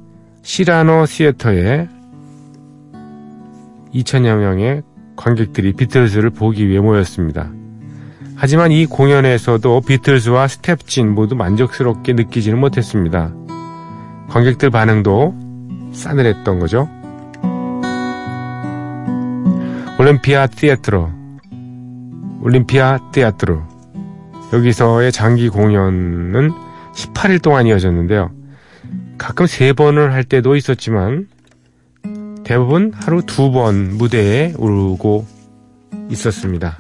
시라노 0.41 1.05
시애터에 1.05 1.87
2천여 3.93 4.39
명의 4.39 4.83
관객들이 5.17 5.75
비틀즈를 5.75 6.31
보기 6.31 6.67
위해 6.67 6.81
모였습니다. 6.81 7.51
하지만 8.37 8.73
이 8.73 8.87
공연에서도 8.87 9.83
비틀즈와 9.83 10.49
스텝진 10.49 11.15
모두 11.15 11.37
만족스럽게 11.37 12.15
느끼지는 12.15 12.59
못했습니다. 12.59 13.35
관객들 14.31 14.71
반응도 14.71 15.35
싸늘했던 15.93 16.59
거죠. 16.59 16.89
올림피아 19.99 20.47
티에트로 20.47 21.11
올림피아 22.41 23.11
티에트로 23.13 23.61
여기서의 24.55 25.13
장기 25.13 25.51
공연은 25.51 26.70
18일 26.95 27.43
동안 27.43 27.67
이어졌는데요. 27.67 28.31
가끔 29.19 29.47
세 29.47 29.73
번을 29.73 30.13
할 30.13 30.25
때도 30.25 30.57
있었지만 30.57 31.29
대부분 32.45 32.93
하루 32.95 33.23
두 33.23 33.51
번 33.53 33.97
무대에 33.97 34.55
오르고 34.57 35.27
있었습니다. 36.11 36.79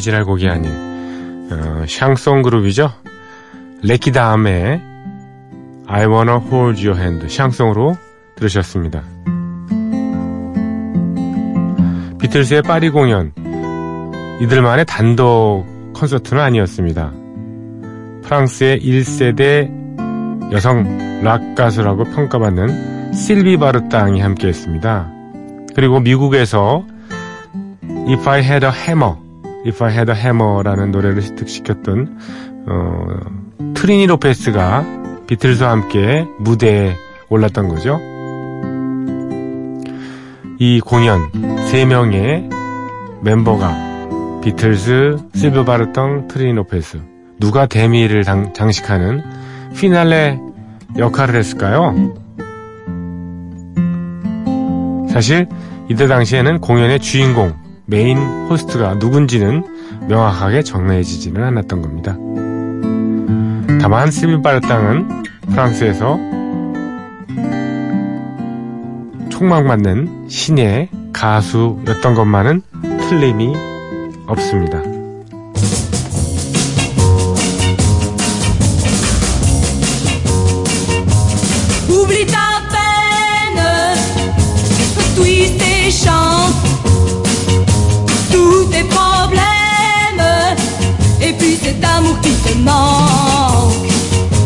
오리지널 0.00 0.24
곡이 0.24 0.48
아닌 0.48 1.48
어, 1.52 1.84
샹송 1.86 2.42
그룹이죠. 2.42 2.90
레키 3.82 4.12
다음에 4.12 4.80
I 5.86 6.06
Wanna 6.06 6.38
Hold 6.38 6.86
Your 6.86 6.98
Hand 6.98 7.28
샹송으로 7.28 7.96
들으셨습니다. 8.36 9.02
비틀즈의 12.18 12.62
파리 12.62 12.88
공연 12.88 13.32
이들만의 14.40 14.86
단독 14.86 15.66
콘서트는 15.94 16.42
아니었습니다. 16.42 17.12
프랑스의 18.22 18.80
1세대 18.80 19.70
여성 20.52 21.22
락 21.22 21.54
가수라고 21.54 22.04
평가받는 22.04 23.12
실비 23.12 23.58
바르땅이 23.58 24.20
함께했습니다. 24.20 25.10
그리고 25.74 26.00
미국에서 26.00 26.84
If 28.08 28.28
I 28.28 28.40
Had 28.42 28.64
a 28.64 28.72
Hammer, 28.72 29.29
If 29.66 29.82
I 29.84 29.90
Had 29.92 30.10
a 30.10 30.16
Hammer라는 30.18 30.90
노래를 30.90 31.22
히트시켰던 31.22 32.18
어, 32.68 33.06
트리니 33.74 34.06
로페스가 34.06 34.84
비틀즈와 35.26 35.70
함께 35.70 36.26
무대에 36.38 36.94
올랐던 37.28 37.68
거죠. 37.68 38.00
이 40.58 40.80
공연 40.80 41.30
세 41.70 41.84
명의 41.84 42.48
멤버가 43.22 43.76
비틀즈, 44.42 45.18
실비 45.34 45.64
바르땅, 45.64 46.26
트리니 46.28 46.52
로페스 46.54 47.00
누가 47.38 47.66
대미를 47.66 48.24
당- 48.24 48.52
장식하는 48.52 49.22
피날레 49.76 50.38
역할을 50.98 51.34
했을까요? 51.36 52.14
사실 55.10 55.46
이때 55.88 56.06
당시에는 56.06 56.60
공연의 56.60 56.98
주인공 57.00 57.54
메인 57.90 58.18
호스트가 58.48 58.94
누군지는 58.94 59.64
명확하게 60.08 60.62
정해지지는 60.62 61.42
않았던 61.42 61.82
겁니다. 61.82 62.16
다만 63.80 64.12
실비 64.12 64.42
바르땅은 64.42 65.24
프랑스에서 65.50 66.18
촉망받는 69.30 70.28
신의 70.28 70.88
가수였던 71.12 72.14
것만은 72.14 72.62
틀림이 73.08 73.56
없습니다. 74.26 74.80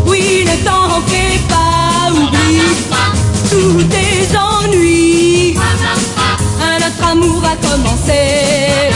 Oui, 0.06 0.44
ne 0.46 0.56
t'en 0.64 1.00
fais 1.06 1.38
pas, 1.48 2.10
oublie 2.12 2.60
tous 3.50 3.82
tes 3.84 4.36
ennuis. 4.36 5.56
Un 6.60 6.76
autre 6.78 7.04
amour 7.10 7.40
va 7.40 7.56
commencer, 7.56 8.90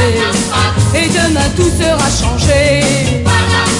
et 0.94 1.08
demain 1.08 1.48
tout 1.56 1.70
sera 1.80 2.08
changé. 2.10 3.24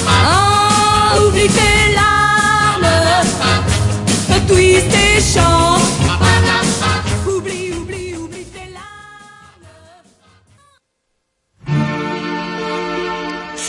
Ah, 0.07 1.17
oublie 1.25 1.47
tes 1.47 1.95
larmes 1.95 3.25
twist 4.47 4.87
et 4.93 5.21
chante. 5.21 5.68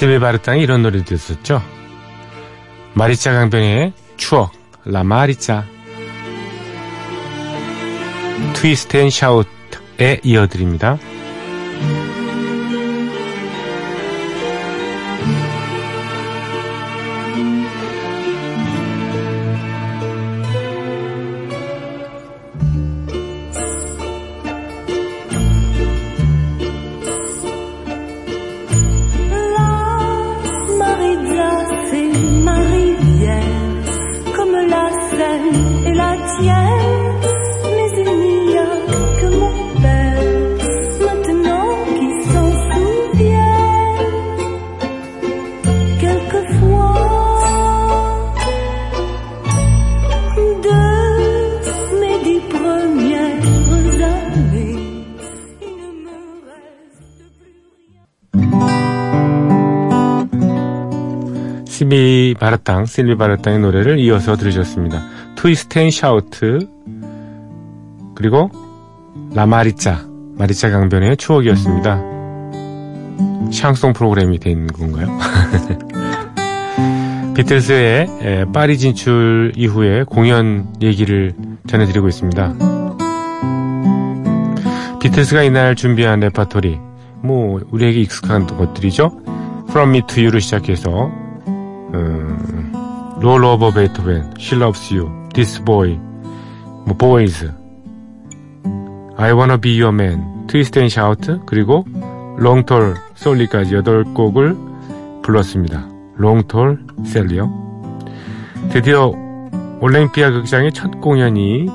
실비 0.00 0.18
바르땅이 0.18 0.62
이런 0.62 0.82
노래도 0.82 1.14
있었죠. 1.14 1.62
마리짜 2.94 3.34
강변의 3.34 3.92
추억, 4.16 4.50
La 4.86 5.04
Maritza. 5.04 5.66
Twist 8.54 8.96
and 8.96 9.10
Shout에 9.10 10.20
이어드립니다. 10.22 10.96
바르땅, 62.40 62.86
실비 62.86 63.16
바르땅의 63.16 63.58
노래를 63.60 63.98
이어서 63.98 64.34
들으셨습니다. 64.34 65.02
Twist 65.36 65.78
and 65.78 65.90
Shout, 65.90 66.66
그리고 68.14 68.50
La 69.34 69.44
Maritza, 69.44 70.06
강변의 70.38 71.18
추억이었습니다. 71.18 72.02
샹송 73.52 73.92
프로그램이 73.92 74.38
된 74.38 74.66
건가요? 74.68 75.06
비틀스의 77.36 78.06
에, 78.22 78.44
파리 78.46 78.78
진출 78.78 79.52
이후에 79.54 80.04
공연 80.04 80.74
얘기를 80.80 81.34
전해드리고 81.66 82.08
있습니다. 82.08 82.54
비틀스가 85.00 85.42
이날 85.42 85.76
준비한 85.76 86.20
레파토리 86.20 86.78
뭐 87.22 87.60
우리에게 87.70 88.00
익숙한 88.00 88.46
것들이죠. 88.46 89.10
From 89.68 89.90
Me 89.90 90.02
to 90.06 90.22
You를 90.22 90.40
시작해서 90.40 91.10
음, 93.20 93.22
Roll 93.22 93.44
Over 93.44 93.74
Beethoven, 93.74 94.32
She 94.38 94.60
Loves 94.60 94.94
You, 94.94 95.10
This 95.34 95.62
Boy, 95.62 95.98
뭐 96.86 96.96
Boys, 96.96 97.46
I 99.16 99.32
Wanna 99.32 99.60
Be 99.60 99.80
Your 99.80 99.94
Man, 99.94 100.46
그리고 101.46 101.84
Tall 102.66 102.94
Solly까지 103.16 103.74
8곡을 103.76 105.22
불렀습니다. 105.22 105.86
Tall 106.48 106.78
Sally 107.04 107.48
드디어 108.70 109.12
올랭피아 109.80 110.30
극장의 110.30 110.72
첫 110.72 111.00
공연이 111.00 111.66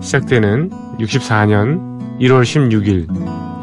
시작되는 0.00 0.70
64년 0.98 2.18
1월 2.20 2.42
16일 2.42 3.06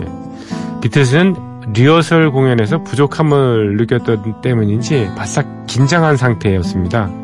예. 0.02 0.80
비틀스는 0.82 1.74
리허설 1.74 2.32
공연에서 2.32 2.84
부족함을 2.84 3.78
느꼈던 3.78 4.42
때문인지 4.42 5.10
바싹 5.16 5.66
긴장한 5.68 6.18
상태였습니다. 6.18 7.21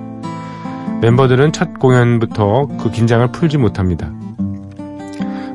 멤버들은 1.01 1.51
첫 1.51 1.77
공연부터 1.79 2.67
그 2.79 2.89
긴장을 2.89 3.31
풀지 3.31 3.57
못합니다. 3.57 4.11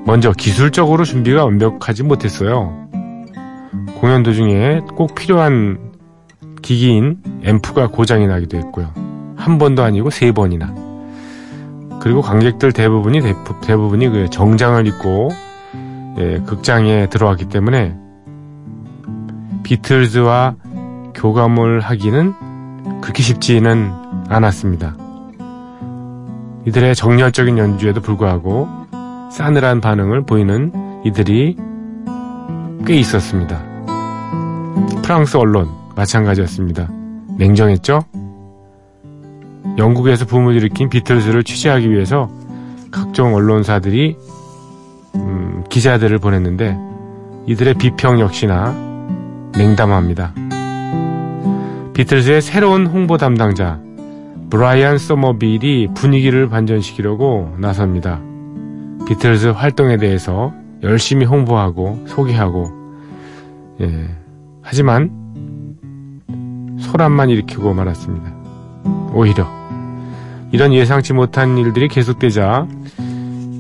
먼저 0.05 0.33
기술적으로 0.33 1.05
준비가 1.05 1.45
완벽하지 1.45 2.05
못했어요. 2.05 2.89
공연 4.01 4.23
도중에 4.23 4.81
꼭 4.95 5.15
필요한 5.15 5.93
기기인 6.61 7.19
앰프가 7.45 7.89
고장이 7.89 8.27
나기도 8.27 8.57
했고요. 8.57 8.91
한 9.37 9.59
번도 9.59 9.83
아니고 9.83 10.11
세 10.11 10.33
번이나. 10.33 10.75
그리고 12.01 12.21
관객들 12.21 12.73
대부분이 12.73 13.21
대부, 13.63 13.89
분이그 13.89 14.31
정장을 14.31 14.87
입고 14.87 15.31
예, 16.19 16.43
극장에 16.47 17.09
들어왔기 17.09 17.47
때문에 17.49 17.97
비틀즈와 19.63 20.57
교감을 21.15 21.81
하기는 21.81 23.01
그렇게 23.01 23.23
쉽지는 23.23 23.93
않았습니다. 24.29 24.97
이들의 26.67 26.95
정열적인 26.95 27.59
연주에도 27.59 28.01
불구하고 28.01 28.69
싸늘한 29.31 29.81
반응을 29.81 30.25
보이는 30.25 30.73
이들이 31.05 31.57
꽤 32.87 32.95
있었습니다. 32.97 33.63
프랑스 35.03 35.37
언론 35.37 35.69
마찬가지였습니다. 35.97 36.89
냉정했죠? 37.39 38.05
영국에서 39.79 40.27
붐을 40.27 40.55
일으킨 40.55 40.89
비틀즈를 40.89 41.45
취재하기 41.45 41.91
위해서 41.91 42.31
각종 42.91 43.35
언론사들이 43.35 44.17
음, 45.17 45.65
기자들을 45.69 46.19
보냈는데 46.19 46.77
이들의 47.47 47.75
비평 47.75 48.21
역시나 48.21 48.75
냉담합니다. 49.57 50.35
비틀즈의 51.95 52.43
새로운 52.43 52.87
홍보 52.87 53.17
담당자 53.17 53.81
브라이언 54.53 54.99
서머빌이 54.99 55.89
분위기를 55.95 56.51
반전시키려고 56.51 57.57
나섭니다. 57.57 58.21
비틀즈 59.09 59.47
활동에 59.47 59.97
대해서 59.97 60.53
열심히 60.83 61.25
홍보하고 61.25 62.05
소개하고 62.07 62.71
예, 63.81 64.11
하지만 64.61 65.09
소란만 66.79 67.31
일으키고 67.31 67.73
말았습니다. 67.73 68.31
오히려 69.15 69.49
이런 70.51 70.75
예상치 70.75 71.15
못한 71.15 71.57
일들이 71.57 71.89
계속되자 71.89 72.67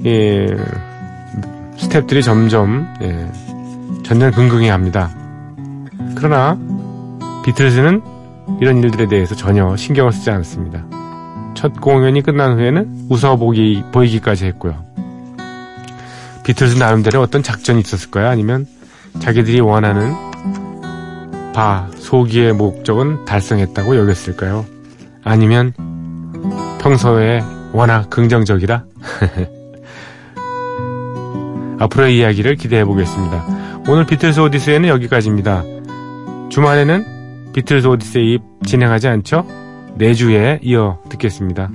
예, 0.05 0.47
스탭들이 1.79 2.23
점점 2.23 2.87
예, 3.01 3.33
전전긍긍해합니다. 4.03 5.09
그러나 6.17 6.59
비틀즈는 7.47 8.12
이런 8.61 8.83
일들에 8.83 9.07
대해서 9.07 9.35
전혀 9.35 9.77
신경을 9.77 10.13
쓰지 10.13 10.31
않았습니다. 10.31 10.85
첫 11.55 11.81
공연이 11.81 12.23
끝난 12.23 12.59
후에는 12.59 13.07
웃어 13.11 13.37
보기, 13.37 13.83
보이기까지 13.93 14.47
했고요. 14.47 14.85
비틀즈 16.45 16.79
나름대로 16.79 17.21
어떤 17.21 17.43
작전이 17.43 17.81
있었을까요? 17.81 18.29
아니면 18.29 18.67
자기들이 19.21 19.61
원하는 19.61 20.13
바, 21.53 21.89
소기의 21.97 22.55
목적은 22.55 23.25
달성했다고 23.25 23.97
여겼을까요? 23.97 24.65
아니면 25.23 25.73
평소에 26.81 27.43
워낙 27.73 28.11
긍정적이라? 28.11 28.85
앞으로의 31.79 32.19
이야기를 32.19 32.57
기대해 32.57 32.85
보겠습니다. 32.85 33.45
오늘 33.89 34.07
비틀스 34.07 34.41
오디세이는 34.41 34.89
여기까지입니다. 34.89 35.63
주말에는 36.51 37.22
비틀스 37.53 37.87
오디세이 37.87 38.39
진행하지 38.67 39.09
않죠? 39.09 39.47
내주에 39.97 40.61
이어 40.63 40.99
듣겠습니다. 41.11 41.71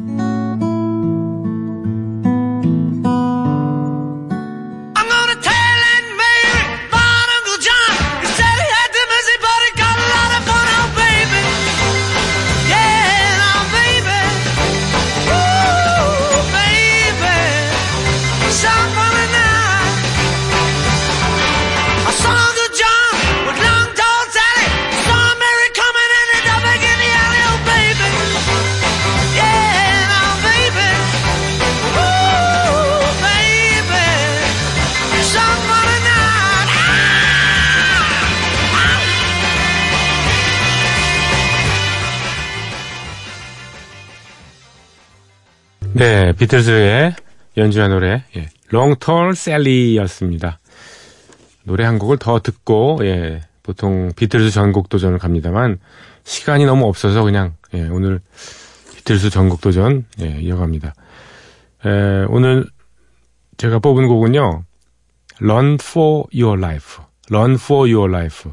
네, 45.98 46.32
비틀즈의 46.34 47.16
연주한 47.58 47.90
노래, 47.90 48.24
예, 48.36 48.50
Tall 48.70 49.32
Sally였습니다. 49.32 50.60
노래 51.64 51.86
한 51.86 51.98
곡을 51.98 52.20
더 52.20 52.40
듣고, 52.40 53.00
예, 53.02 53.42
보통 53.64 54.12
비틀즈 54.16 54.52
전곡 54.52 54.90
도전을 54.90 55.18
갑니다만, 55.18 55.80
시간이 56.24 56.68
너무 56.68 56.86
없어서 56.86 57.24
그냥, 57.24 57.56
예, 57.74 57.88
오늘 57.88 58.20
비틀즈 58.96 59.32
전곡 59.32 59.60
도전, 59.60 60.06
예, 60.22 60.40
이어갑니다. 60.40 60.94
에, 61.88 62.26
오늘 62.30 62.68
제가 63.58 63.80
뽑은 63.80 64.08
곡은요, 64.08 64.66
Run 65.42 65.78
for 65.82 66.26
Your 66.32 66.60
Life. 66.64 67.04
Run 67.32 67.56
for 67.56 67.92
Your 67.92 68.08
Life. 68.08 68.52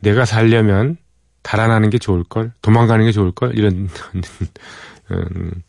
내가 0.00 0.24
살려면 0.24 0.96
달아나는 1.44 1.90
게 1.90 1.98
좋을 1.98 2.24
걸, 2.24 2.50
도망가는 2.60 3.04
게 3.04 3.12
좋을 3.12 3.30
걸, 3.30 3.56
이런, 3.56 3.88
음, 5.12 5.62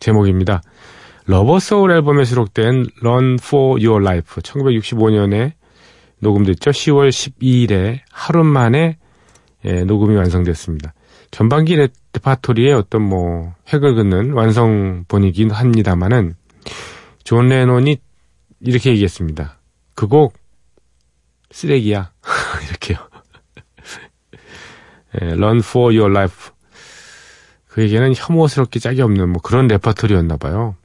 제목입니다. 0.00 0.62
Rubber 1.26 1.60
Soul 1.60 1.92
앨범에 1.92 2.24
수록된 2.24 2.86
Run 3.02 3.34
for 3.40 3.84
Your 3.84 4.02
Life 4.02 4.42
1965년에 4.42 5.52
녹음됐죠. 6.18 6.70
10월 6.70 7.10
12일에 7.10 8.00
하루 8.10 8.42
만에 8.42 8.98
예, 9.64 9.84
녹음이 9.84 10.16
완성됐습니다. 10.16 10.94
전반기 11.30 11.76
레파토리의 11.76 12.72
어떤 12.72 13.02
뭐 13.02 13.54
획을 13.72 13.94
긋는 13.94 14.32
완성본이긴 14.32 15.50
합니다만은 15.50 16.34
존 17.22 17.48
레논이 17.48 17.98
이렇게 18.60 18.90
얘기했습니다. 18.90 19.58
그 19.94 20.08
곡 20.08 20.34
쓰레기야 21.50 22.10
이렇게요. 22.68 22.98
예, 25.20 25.26
Run 25.32 25.58
for 25.58 25.94
Your 25.96 26.10
Life 26.10 26.52
그에게는 27.80 28.12
혐오스럽게 28.14 28.78
짝이 28.78 29.00
없는 29.00 29.30
뭐 29.30 29.40
그런 29.40 29.66
레퍼토리였나 29.66 30.36
봐요. 30.36 30.76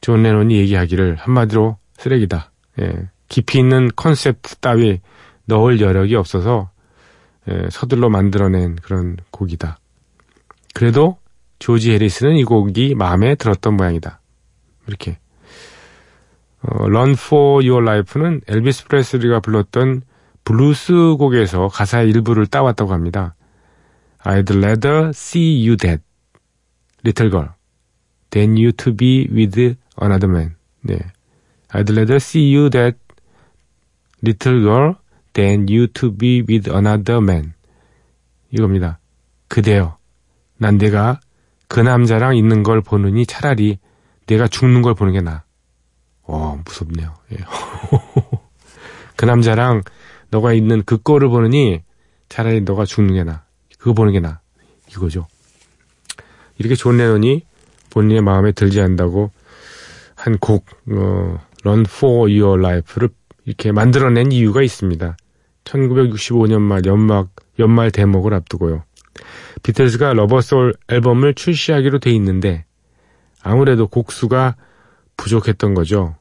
존 0.00 0.24
레논이 0.24 0.56
얘기하기를 0.56 1.14
한마디로 1.14 1.76
쓰레기다. 1.96 2.50
예, 2.80 3.08
깊이 3.28 3.60
있는 3.60 3.88
컨셉트 3.94 4.56
따위 4.56 5.00
넣을 5.44 5.80
여력이 5.80 6.16
없어서 6.16 6.70
예, 7.48 7.68
서둘러 7.70 8.08
만들어낸 8.08 8.74
그런 8.82 9.16
곡이다. 9.30 9.78
그래도 10.74 11.18
조지 11.60 11.92
해리슨은 11.92 12.34
이 12.34 12.42
곡이 12.42 12.96
마음에 12.96 13.36
들었던 13.36 13.76
모양이다. 13.76 14.20
이렇게. 14.88 15.18
어, 16.62 16.84
Run 16.86 17.12
for 17.12 17.64
Your 17.64 17.88
Life는 17.88 18.40
엘비스 18.48 18.88
프레슬리가 18.88 19.38
불렀던 19.38 20.02
블루스 20.42 21.14
곡에서 21.16 21.68
가사의 21.68 22.10
일부를 22.10 22.46
따왔다고 22.46 22.92
합니다. 22.92 23.36
I'd 24.24 24.50
rather 24.50 25.10
see 25.10 25.64
you 25.64 25.76
dead, 25.76 26.02
little 27.04 27.30
girl, 27.30 27.48
than 28.30 28.56
you 28.56 28.72
to 28.72 28.92
be 28.92 29.28
with 29.30 29.76
another 30.00 30.28
man. 30.28 30.56
네. 30.84 30.98
I'd 31.70 31.90
rather 31.90 32.16
see 32.16 32.54
you 32.54 32.70
dead, 32.70 32.96
little 34.22 34.60
girl, 34.62 34.96
than 35.34 35.68
you 35.68 35.86
to 35.88 36.10
be 36.10 36.42
with 36.48 36.70
another 36.70 37.18
man. 37.18 37.54
이겁니다. 38.50 38.98
그대여. 39.48 39.98
난 40.56 40.78
내가 40.78 41.20
그 41.68 41.80
남자랑 41.80 42.36
있는 42.36 42.62
걸 42.62 42.80
보느니 42.80 43.26
차라리 43.26 43.78
내가 44.26 44.48
죽는 44.48 44.82
걸 44.82 44.94
보는 44.94 45.12
게 45.12 45.20
나아. 45.20 45.42
어, 46.22 46.60
무섭네요. 46.64 47.14
예. 47.32 47.36
그 49.16 49.24
남자랑 49.24 49.82
너가 50.30 50.52
있는 50.52 50.82
그 50.84 50.98
꼴을 50.98 51.28
보느니 51.28 51.82
차라리 52.28 52.60
너가 52.62 52.84
죽는 52.84 53.14
게 53.14 53.24
나아. 53.24 53.42
그거 53.78 53.92
보는 53.92 54.12
게 54.12 54.20
나아. 54.20 54.40
이거죠. 54.90 55.26
이렇게 56.58 56.74
존 56.74 56.96
레논이 56.96 57.42
본인의 57.90 58.22
마음에 58.22 58.52
들지 58.52 58.80
않는다고 58.80 59.30
한 60.14 60.38
곡, 60.38 60.66
어, 60.90 61.40
Run 61.64 61.84
for 61.88 62.30
Your 62.30 62.60
Life를 62.60 63.10
이렇게 63.44 63.72
만들어낸 63.72 64.32
이유가 64.32 64.62
있습니다. 64.62 65.16
1965년 65.64 66.60
말 66.60 66.84
연막, 66.84 67.30
연말 67.58 67.90
대목을 67.90 68.34
앞두고요. 68.34 68.82
비틀즈가 69.62 70.12
Rubber 70.14 70.50
Soul 70.50 70.74
앨범을 70.88 71.34
출시하기로 71.34 71.98
돼 71.98 72.10
있는데 72.12 72.64
아무래도 73.42 73.86
곡수가 73.86 74.56
부족했던 75.16 75.74
거죠. 75.74 76.16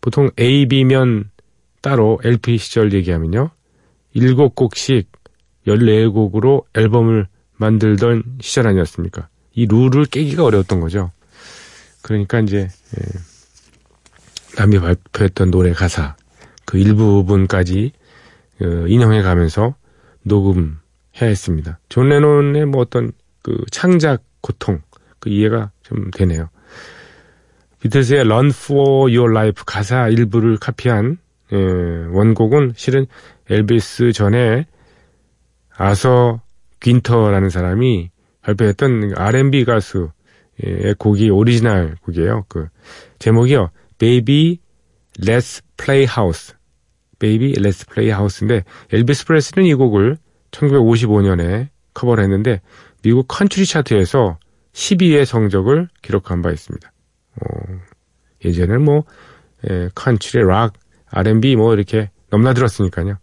보통 0.00 0.30
A, 0.38 0.66
B면 0.66 1.30
따로 1.82 2.20
LP 2.24 2.58
시절 2.58 2.92
얘기하면요. 2.92 3.50
7곡씩 4.16 5.06
14곡으로 5.66 6.64
앨범을 6.74 7.26
만들던 7.56 8.38
시절 8.40 8.66
아니었습니까? 8.66 9.28
이 9.58 9.66
룰을 9.66 10.04
깨기가 10.04 10.44
어려웠던 10.44 10.78
거죠. 10.78 11.10
그러니까 12.02 12.38
이제 12.38 12.68
예, 12.68 13.02
남이 14.56 14.78
발표했던 14.78 15.50
노래 15.50 15.72
가사 15.72 16.14
그 16.64 16.78
일부분까지 16.78 17.90
어, 18.62 18.64
인용해 18.86 19.20
가면서 19.22 19.74
녹음해야 20.22 20.76
했습니다. 21.22 21.80
존 21.88 22.08
레논의 22.08 22.66
뭐 22.66 22.82
어떤 22.82 23.10
그 23.42 23.64
창작 23.72 24.22
고통 24.42 24.80
그 25.18 25.28
이해가 25.28 25.72
좀 25.82 26.08
되네요. 26.12 26.50
비틀스의 27.80 28.20
Run 28.20 28.50
for 28.50 29.12
Your 29.12 29.32
Life 29.32 29.64
가사 29.66 30.08
일부를 30.08 30.58
카피한 30.58 31.18
예, 31.52 31.56
원곡은 31.56 32.74
실은 32.76 33.06
엘비스 33.50 34.12
전에 34.12 34.66
아서 35.76 36.42
귄터라는 36.78 37.50
사람이 37.50 38.10
발표했던 38.48 39.12
R&B 39.16 39.64
가수의 39.64 40.94
곡이 40.98 41.30
오리지널 41.30 41.96
곡이에요. 42.02 42.46
그 42.48 42.68
제목이요. 43.18 43.70
Baby 43.98 44.58
Let's 45.20 45.62
Play 45.76 46.06
House. 46.06 46.54
Baby 47.18 47.54
Let's 47.54 47.88
Play 47.92 48.16
House인데 48.16 48.64
엘비스 48.92 49.26
프레슬리는 49.26 49.66
이 49.66 49.74
곡을 49.74 50.16
1955년에 50.52 51.68
커버를 51.94 52.24
했는데 52.24 52.60
미국 53.02 53.26
컨트리 53.28 53.66
차트에서 53.66 54.38
12위의 54.72 55.24
성적을 55.24 55.88
기록한 56.02 56.40
바 56.42 56.50
있습니다. 56.50 56.92
어, 57.40 57.80
예전에는 58.44 58.82
뭐 58.82 59.04
예, 59.68 59.88
컨트리, 59.94 60.44
락, 60.44 60.74
R&B 61.10 61.56
뭐 61.56 61.74
이렇게 61.74 62.10
넘나들었으니까요. 62.30 63.18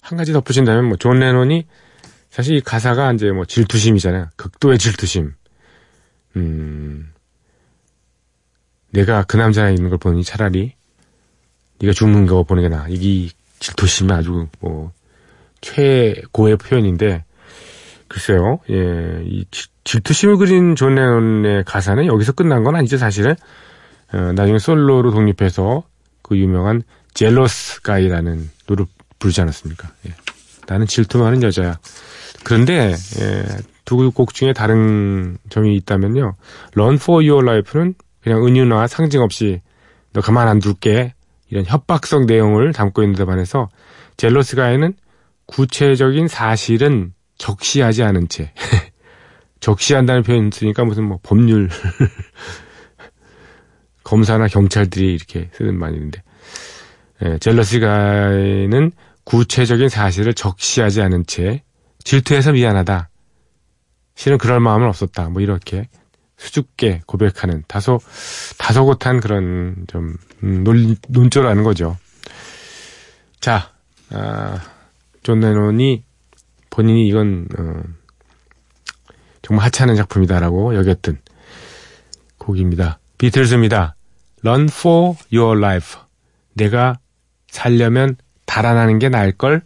한 0.00 0.18
가지 0.18 0.32
덧붙인다면 0.32 0.84
뭐 0.86 0.96
존 0.96 1.18
레논이 1.18 1.66
사실 2.32 2.56
이 2.56 2.60
가사가 2.62 3.12
이제 3.12 3.30
뭐 3.30 3.44
질투심이잖아요. 3.44 4.28
극도의 4.36 4.78
질투심. 4.78 5.34
음, 6.36 7.12
내가 8.90 9.22
그 9.24 9.36
남자랑 9.36 9.74
있는 9.74 9.90
걸 9.90 9.98
보니 9.98 10.24
차라리 10.24 10.72
네가 11.78 11.92
죽는 11.92 12.26
거 12.26 12.42
보는 12.42 12.62
게 12.62 12.68
나아. 12.70 12.86
이게 12.88 13.30
질투심이 13.58 14.10
아주 14.12 14.48
뭐 14.60 14.92
최고의 15.60 16.56
표현인데 16.56 17.22
글쎄요. 18.08 18.60
예, 18.70 19.22
이 19.26 19.44
질- 19.50 19.70
질투심을 19.84 20.38
그린 20.38 20.74
존 20.74 20.94
레논의 20.94 21.64
가사는 21.64 22.06
여기서 22.06 22.32
끝난 22.32 22.64
건 22.64 22.76
아니죠, 22.76 22.96
사실은. 22.96 23.34
어, 24.14 24.32
나중에 24.32 24.58
솔로로 24.58 25.10
독립해서 25.10 25.84
그 26.22 26.38
유명한 26.38 26.82
Jealous 27.12 27.82
Guy라는 27.82 28.50
노래를 28.66 28.86
부르지 29.18 29.42
않았습니까? 29.42 29.90
예. 30.06 30.14
나는 30.66 30.86
질투 30.86 31.18
많은 31.18 31.42
여자야. 31.42 31.78
그런데 32.44 32.94
예, 33.20 33.44
두 33.84 34.10
곡 34.10 34.34
중에 34.34 34.52
다른 34.52 35.36
점이 35.48 35.76
있다면요. 35.76 36.34
Run 36.74 36.94
for 36.94 37.28
Your 37.28 37.46
Life는 37.46 37.94
그냥 38.22 38.46
은유나 38.46 38.86
상징 38.86 39.20
없이 39.20 39.60
너 40.12 40.20
가만 40.20 40.48
안 40.48 40.58
둘게 40.58 41.14
이런 41.50 41.64
협박성 41.66 42.26
내용을 42.26 42.72
담고 42.72 43.02
있는 43.02 43.16
데 43.16 43.24
반해서 43.24 43.68
젤러스 44.16 44.56
가이는 44.56 44.94
구체적인 45.46 46.28
사실은 46.28 47.12
적시하지 47.38 48.02
않은 48.02 48.28
채 48.28 48.52
적시한다는 49.60 50.22
표현 50.22 50.50
쓰니까 50.50 50.84
무슨 50.84 51.04
뭐 51.04 51.18
법률 51.22 51.68
검사나 54.04 54.48
경찰들이 54.48 55.14
이렇게 55.14 55.50
쓰는 55.52 55.78
말인데 55.78 56.22
예, 57.24 57.38
젤러스 57.38 57.80
가이는 57.80 58.92
구체적인 59.24 59.88
사실을 59.88 60.34
적시하지 60.34 61.02
않은 61.02 61.24
채 61.26 61.62
질투해서 62.04 62.52
미안하다. 62.52 63.08
실은 64.14 64.38
그럴 64.38 64.60
마음은 64.60 64.88
없었다. 64.88 65.28
뭐 65.28 65.40
이렇게 65.42 65.88
수줍게 66.36 67.02
고백하는 67.06 67.62
다소 67.68 68.00
다소곳한 68.58 69.20
그런 69.20 69.84
좀 69.86 70.16
음, 70.42 70.64
논, 70.64 70.96
논조라는 71.08 71.62
거죠. 71.62 71.96
자, 73.40 73.72
아, 74.10 74.60
존 75.22 75.40
레논이 75.40 76.04
본인이 76.70 77.06
이건 77.06 77.46
어, 77.58 77.82
정말 79.42 79.66
하찮은 79.66 79.96
작품이다라고 79.96 80.74
여겼던 80.74 81.18
곡입니다. 82.38 82.98
비틀즈입니다. 83.18 83.94
Run 84.44 84.68
for 84.70 85.14
your 85.32 85.58
life. 85.58 86.00
내가 86.54 86.98
살려면 87.48 88.16
달아나는 88.46 88.98
게 88.98 89.08
나을 89.08 89.32
걸? 89.32 89.62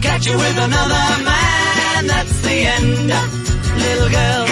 Catch 0.00 0.26
you 0.26 0.36
with 0.36 0.58
another 0.58 1.04
man, 1.24 2.06
that's 2.06 2.40
the 2.42 2.56
end, 2.76 3.08
little 3.84 4.10
girl. 4.10 4.46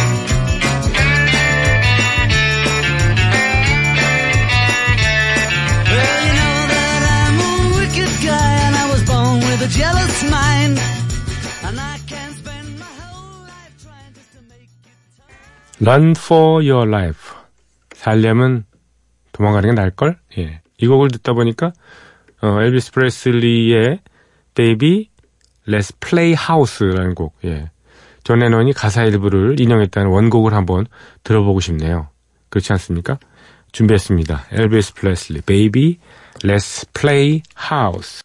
Well, 5.93 6.19
you 6.27 6.33
know 6.41 6.59
that 6.75 7.01
I'm 7.19 7.37
a 7.51 7.55
wicked 7.79 8.13
guy 8.25 8.51
and 8.67 8.75
I 8.83 8.85
was 8.93 9.03
born 9.11 9.39
with 9.49 9.61
a 9.69 9.71
jealous 9.81 10.17
mind. 10.31 10.77
And 11.67 11.77
I 11.79 11.97
can't 12.11 12.35
spend 12.41 12.69
my 12.79 12.93
whole 13.01 13.43
life 13.53 13.75
trying 13.85 14.13
just 14.15 14.31
to 14.37 14.41
make 14.49 14.71
you 14.87 15.87
Run 15.87 16.15
for 16.15 16.63
your 16.63 16.87
life. 16.89 17.35
살려면 17.95 18.65
도망가는 19.33 19.69
게 19.71 19.75
나을걸? 19.81 20.19
예. 20.39 20.61
이 20.79 20.87
곡을 20.87 21.11
듣다 21.11 21.33
보니까, 21.35 21.73
어, 22.43 22.63
엘비스 22.63 22.93
프레슬리의 22.93 24.01
Baby, 24.55 25.11
Let's 25.67 25.95
Play 26.01 26.35
House라는 26.35 27.15
곡, 27.15 27.37
예. 27.45 27.71
존 28.25 28.41
레논이 28.41 28.73
가사 28.73 29.05
일부를 29.05 29.59
인용했다는 29.59 30.11
원곡을 30.11 30.53
한번 30.53 30.87
들어보고 31.25 31.61
싶네요. 31.61 32.09
그렇지 32.49 32.73
않습니까? 32.73 33.19
준비했습니다. 33.73 34.47
엘비스 34.53 34.95
프레슬리, 34.95 35.41
Baby, 35.43 35.99
Let's 36.43 36.87
Play 36.93 37.43
House. 37.71 38.23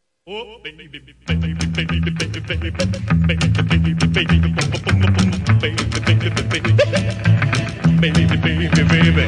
Baby, 8.02 8.26
baby, 8.28 8.84
baby. 8.88 9.28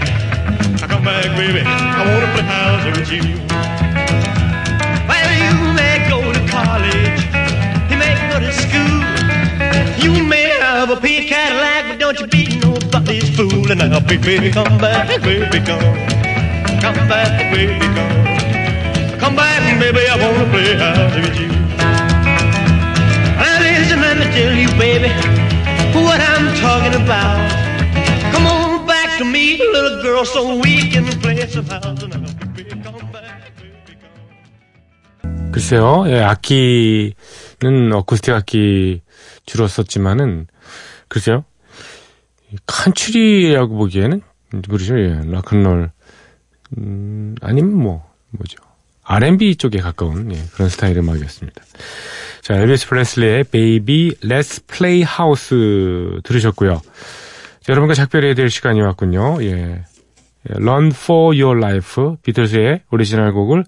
I 0.79 0.87
come 0.87 1.03
back, 1.03 1.25
baby. 1.35 1.61
I 1.65 2.03
wanna 2.05 2.27
play 2.33 2.43
house 2.43 2.85
with 2.85 3.11
you. 3.11 3.23
Well, 5.07 5.31
you 5.41 5.66
school. 8.56 8.96
You 10.00 10.24
may 10.24 10.48
have 10.60 10.90
a 10.90 10.96
pink 10.96 11.28
Cadillac, 11.28 11.88
but 11.88 11.98
don't 11.98 12.18
you 12.18 12.26
be 12.26 12.58
nobody's 12.58 13.28
fool. 13.36 13.70
And 13.70 13.78
now, 13.78 14.00
baby, 14.00 14.50
come 14.50 14.78
back, 14.78 15.20
baby, 15.22 15.60
come. 15.60 15.84
Come 16.80 17.08
back, 17.08 17.52
baby, 17.52 17.78
come. 17.78 19.20
Come 19.20 19.36
back, 19.36 19.60
baby, 19.78 20.00
I 20.08 20.16
wanna 20.16 20.50
play 20.50 20.76
house 20.76 21.14
with 21.14 21.38
you. 21.40 21.48
Now 23.36 23.60
listen, 23.60 24.00
let 24.00 24.16
me 24.18 24.26
tell 24.32 24.54
you, 24.56 24.70
baby, 24.78 25.10
what 25.94 26.20
I'm 26.20 26.54
talking 26.56 26.94
about. 27.02 27.38
Come 28.32 28.46
on 28.46 28.86
back 28.86 29.18
to 29.18 29.24
me, 29.24 29.58
little 29.58 30.02
girl, 30.02 30.24
so 30.24 30.58
we 30.58 30.90
can 30.90 31.04
play 31.20 31.46
some 31.46 31.66
house 31.66 32.02
and 32.02 32.14
house. 32.14 32.34
Baby, 32.56 32.70
come 32.82 33.12
back, 33.12 33.52
baby, 33.58 33.94
come 34.00 34.22
글쎄요, 35.52 36.04
예, 36.08 36.20
악기 36.22 37.14
는 37.59 37.91
어쿠스틱 37.91 38.35
악기 38.35 39.01
주로 39.47 39.67
썼지만은, 39.67 40.45
글쎄요, 41.07 41.43
이 42.51 42.57
칸츄리라고 42.67 43.75
보기에는, 43.75 44.21
모르죠, 44.69 44.99
예, 44.99 45.21
락큰롤, 45.25 45.89
음, 46.77 47.35
아니면 47.41 47.73
뭐, 47.73 48.07
뭐죠. 48.29 48.57
R&B 49.03 49.55
쪽에 49.55 49.79
가까운, 49.79 50.31
예, 50.31 50.43
그런 50.53 50.69
스타일의 50.69 50.99
음악이었습니다. 50.99 51.63
자, 52.41 52.55
엘비스 52.55 52.87
프레슬리의 52.89 53.43
Baby 53.45 54.11
Let's 54.21 54.61
Play 54.67 55.03
House 55.03 55.49
들으셨고요. 56.23 56.79
자, 57.61 57.69
여러분과 57.69 57.95
작별해야 57.95 58.35
될 58.35 58.51
시간이 58.51 58.81
왔군요. 58.81 59.41
예. 59.41 59.83
예, 60.49 60.53
Run 60.53 60.91
for 60.93 61.35
Your 61.35 61.57
Life, 61.57 62.17
비틀스의 62.21 62.83
오리지널 62.91 63.33
곡을 63.33 63.63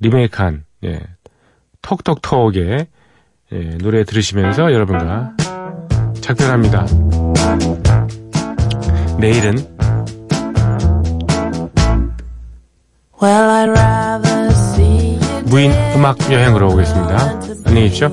리메이크한, 0.00 0.64
예, 0.84 1.00
톡톡톡의 1.80 2.88
예, 3.52 3.76
노래 3.78 4.02
들으시면서 4.04 4.72
여러분과 4.72 5.32
작별합니다. 6.20 6.86
내일은 9.18 9.56
Well, 13.22 13.72
무인 15.44 15.70
음악 15.94 16.18
여행으로 16.32 16.72
오겠습니다. 16.72 17.40
안녕히 17.66 17.90
계십시오. 17.90 18.08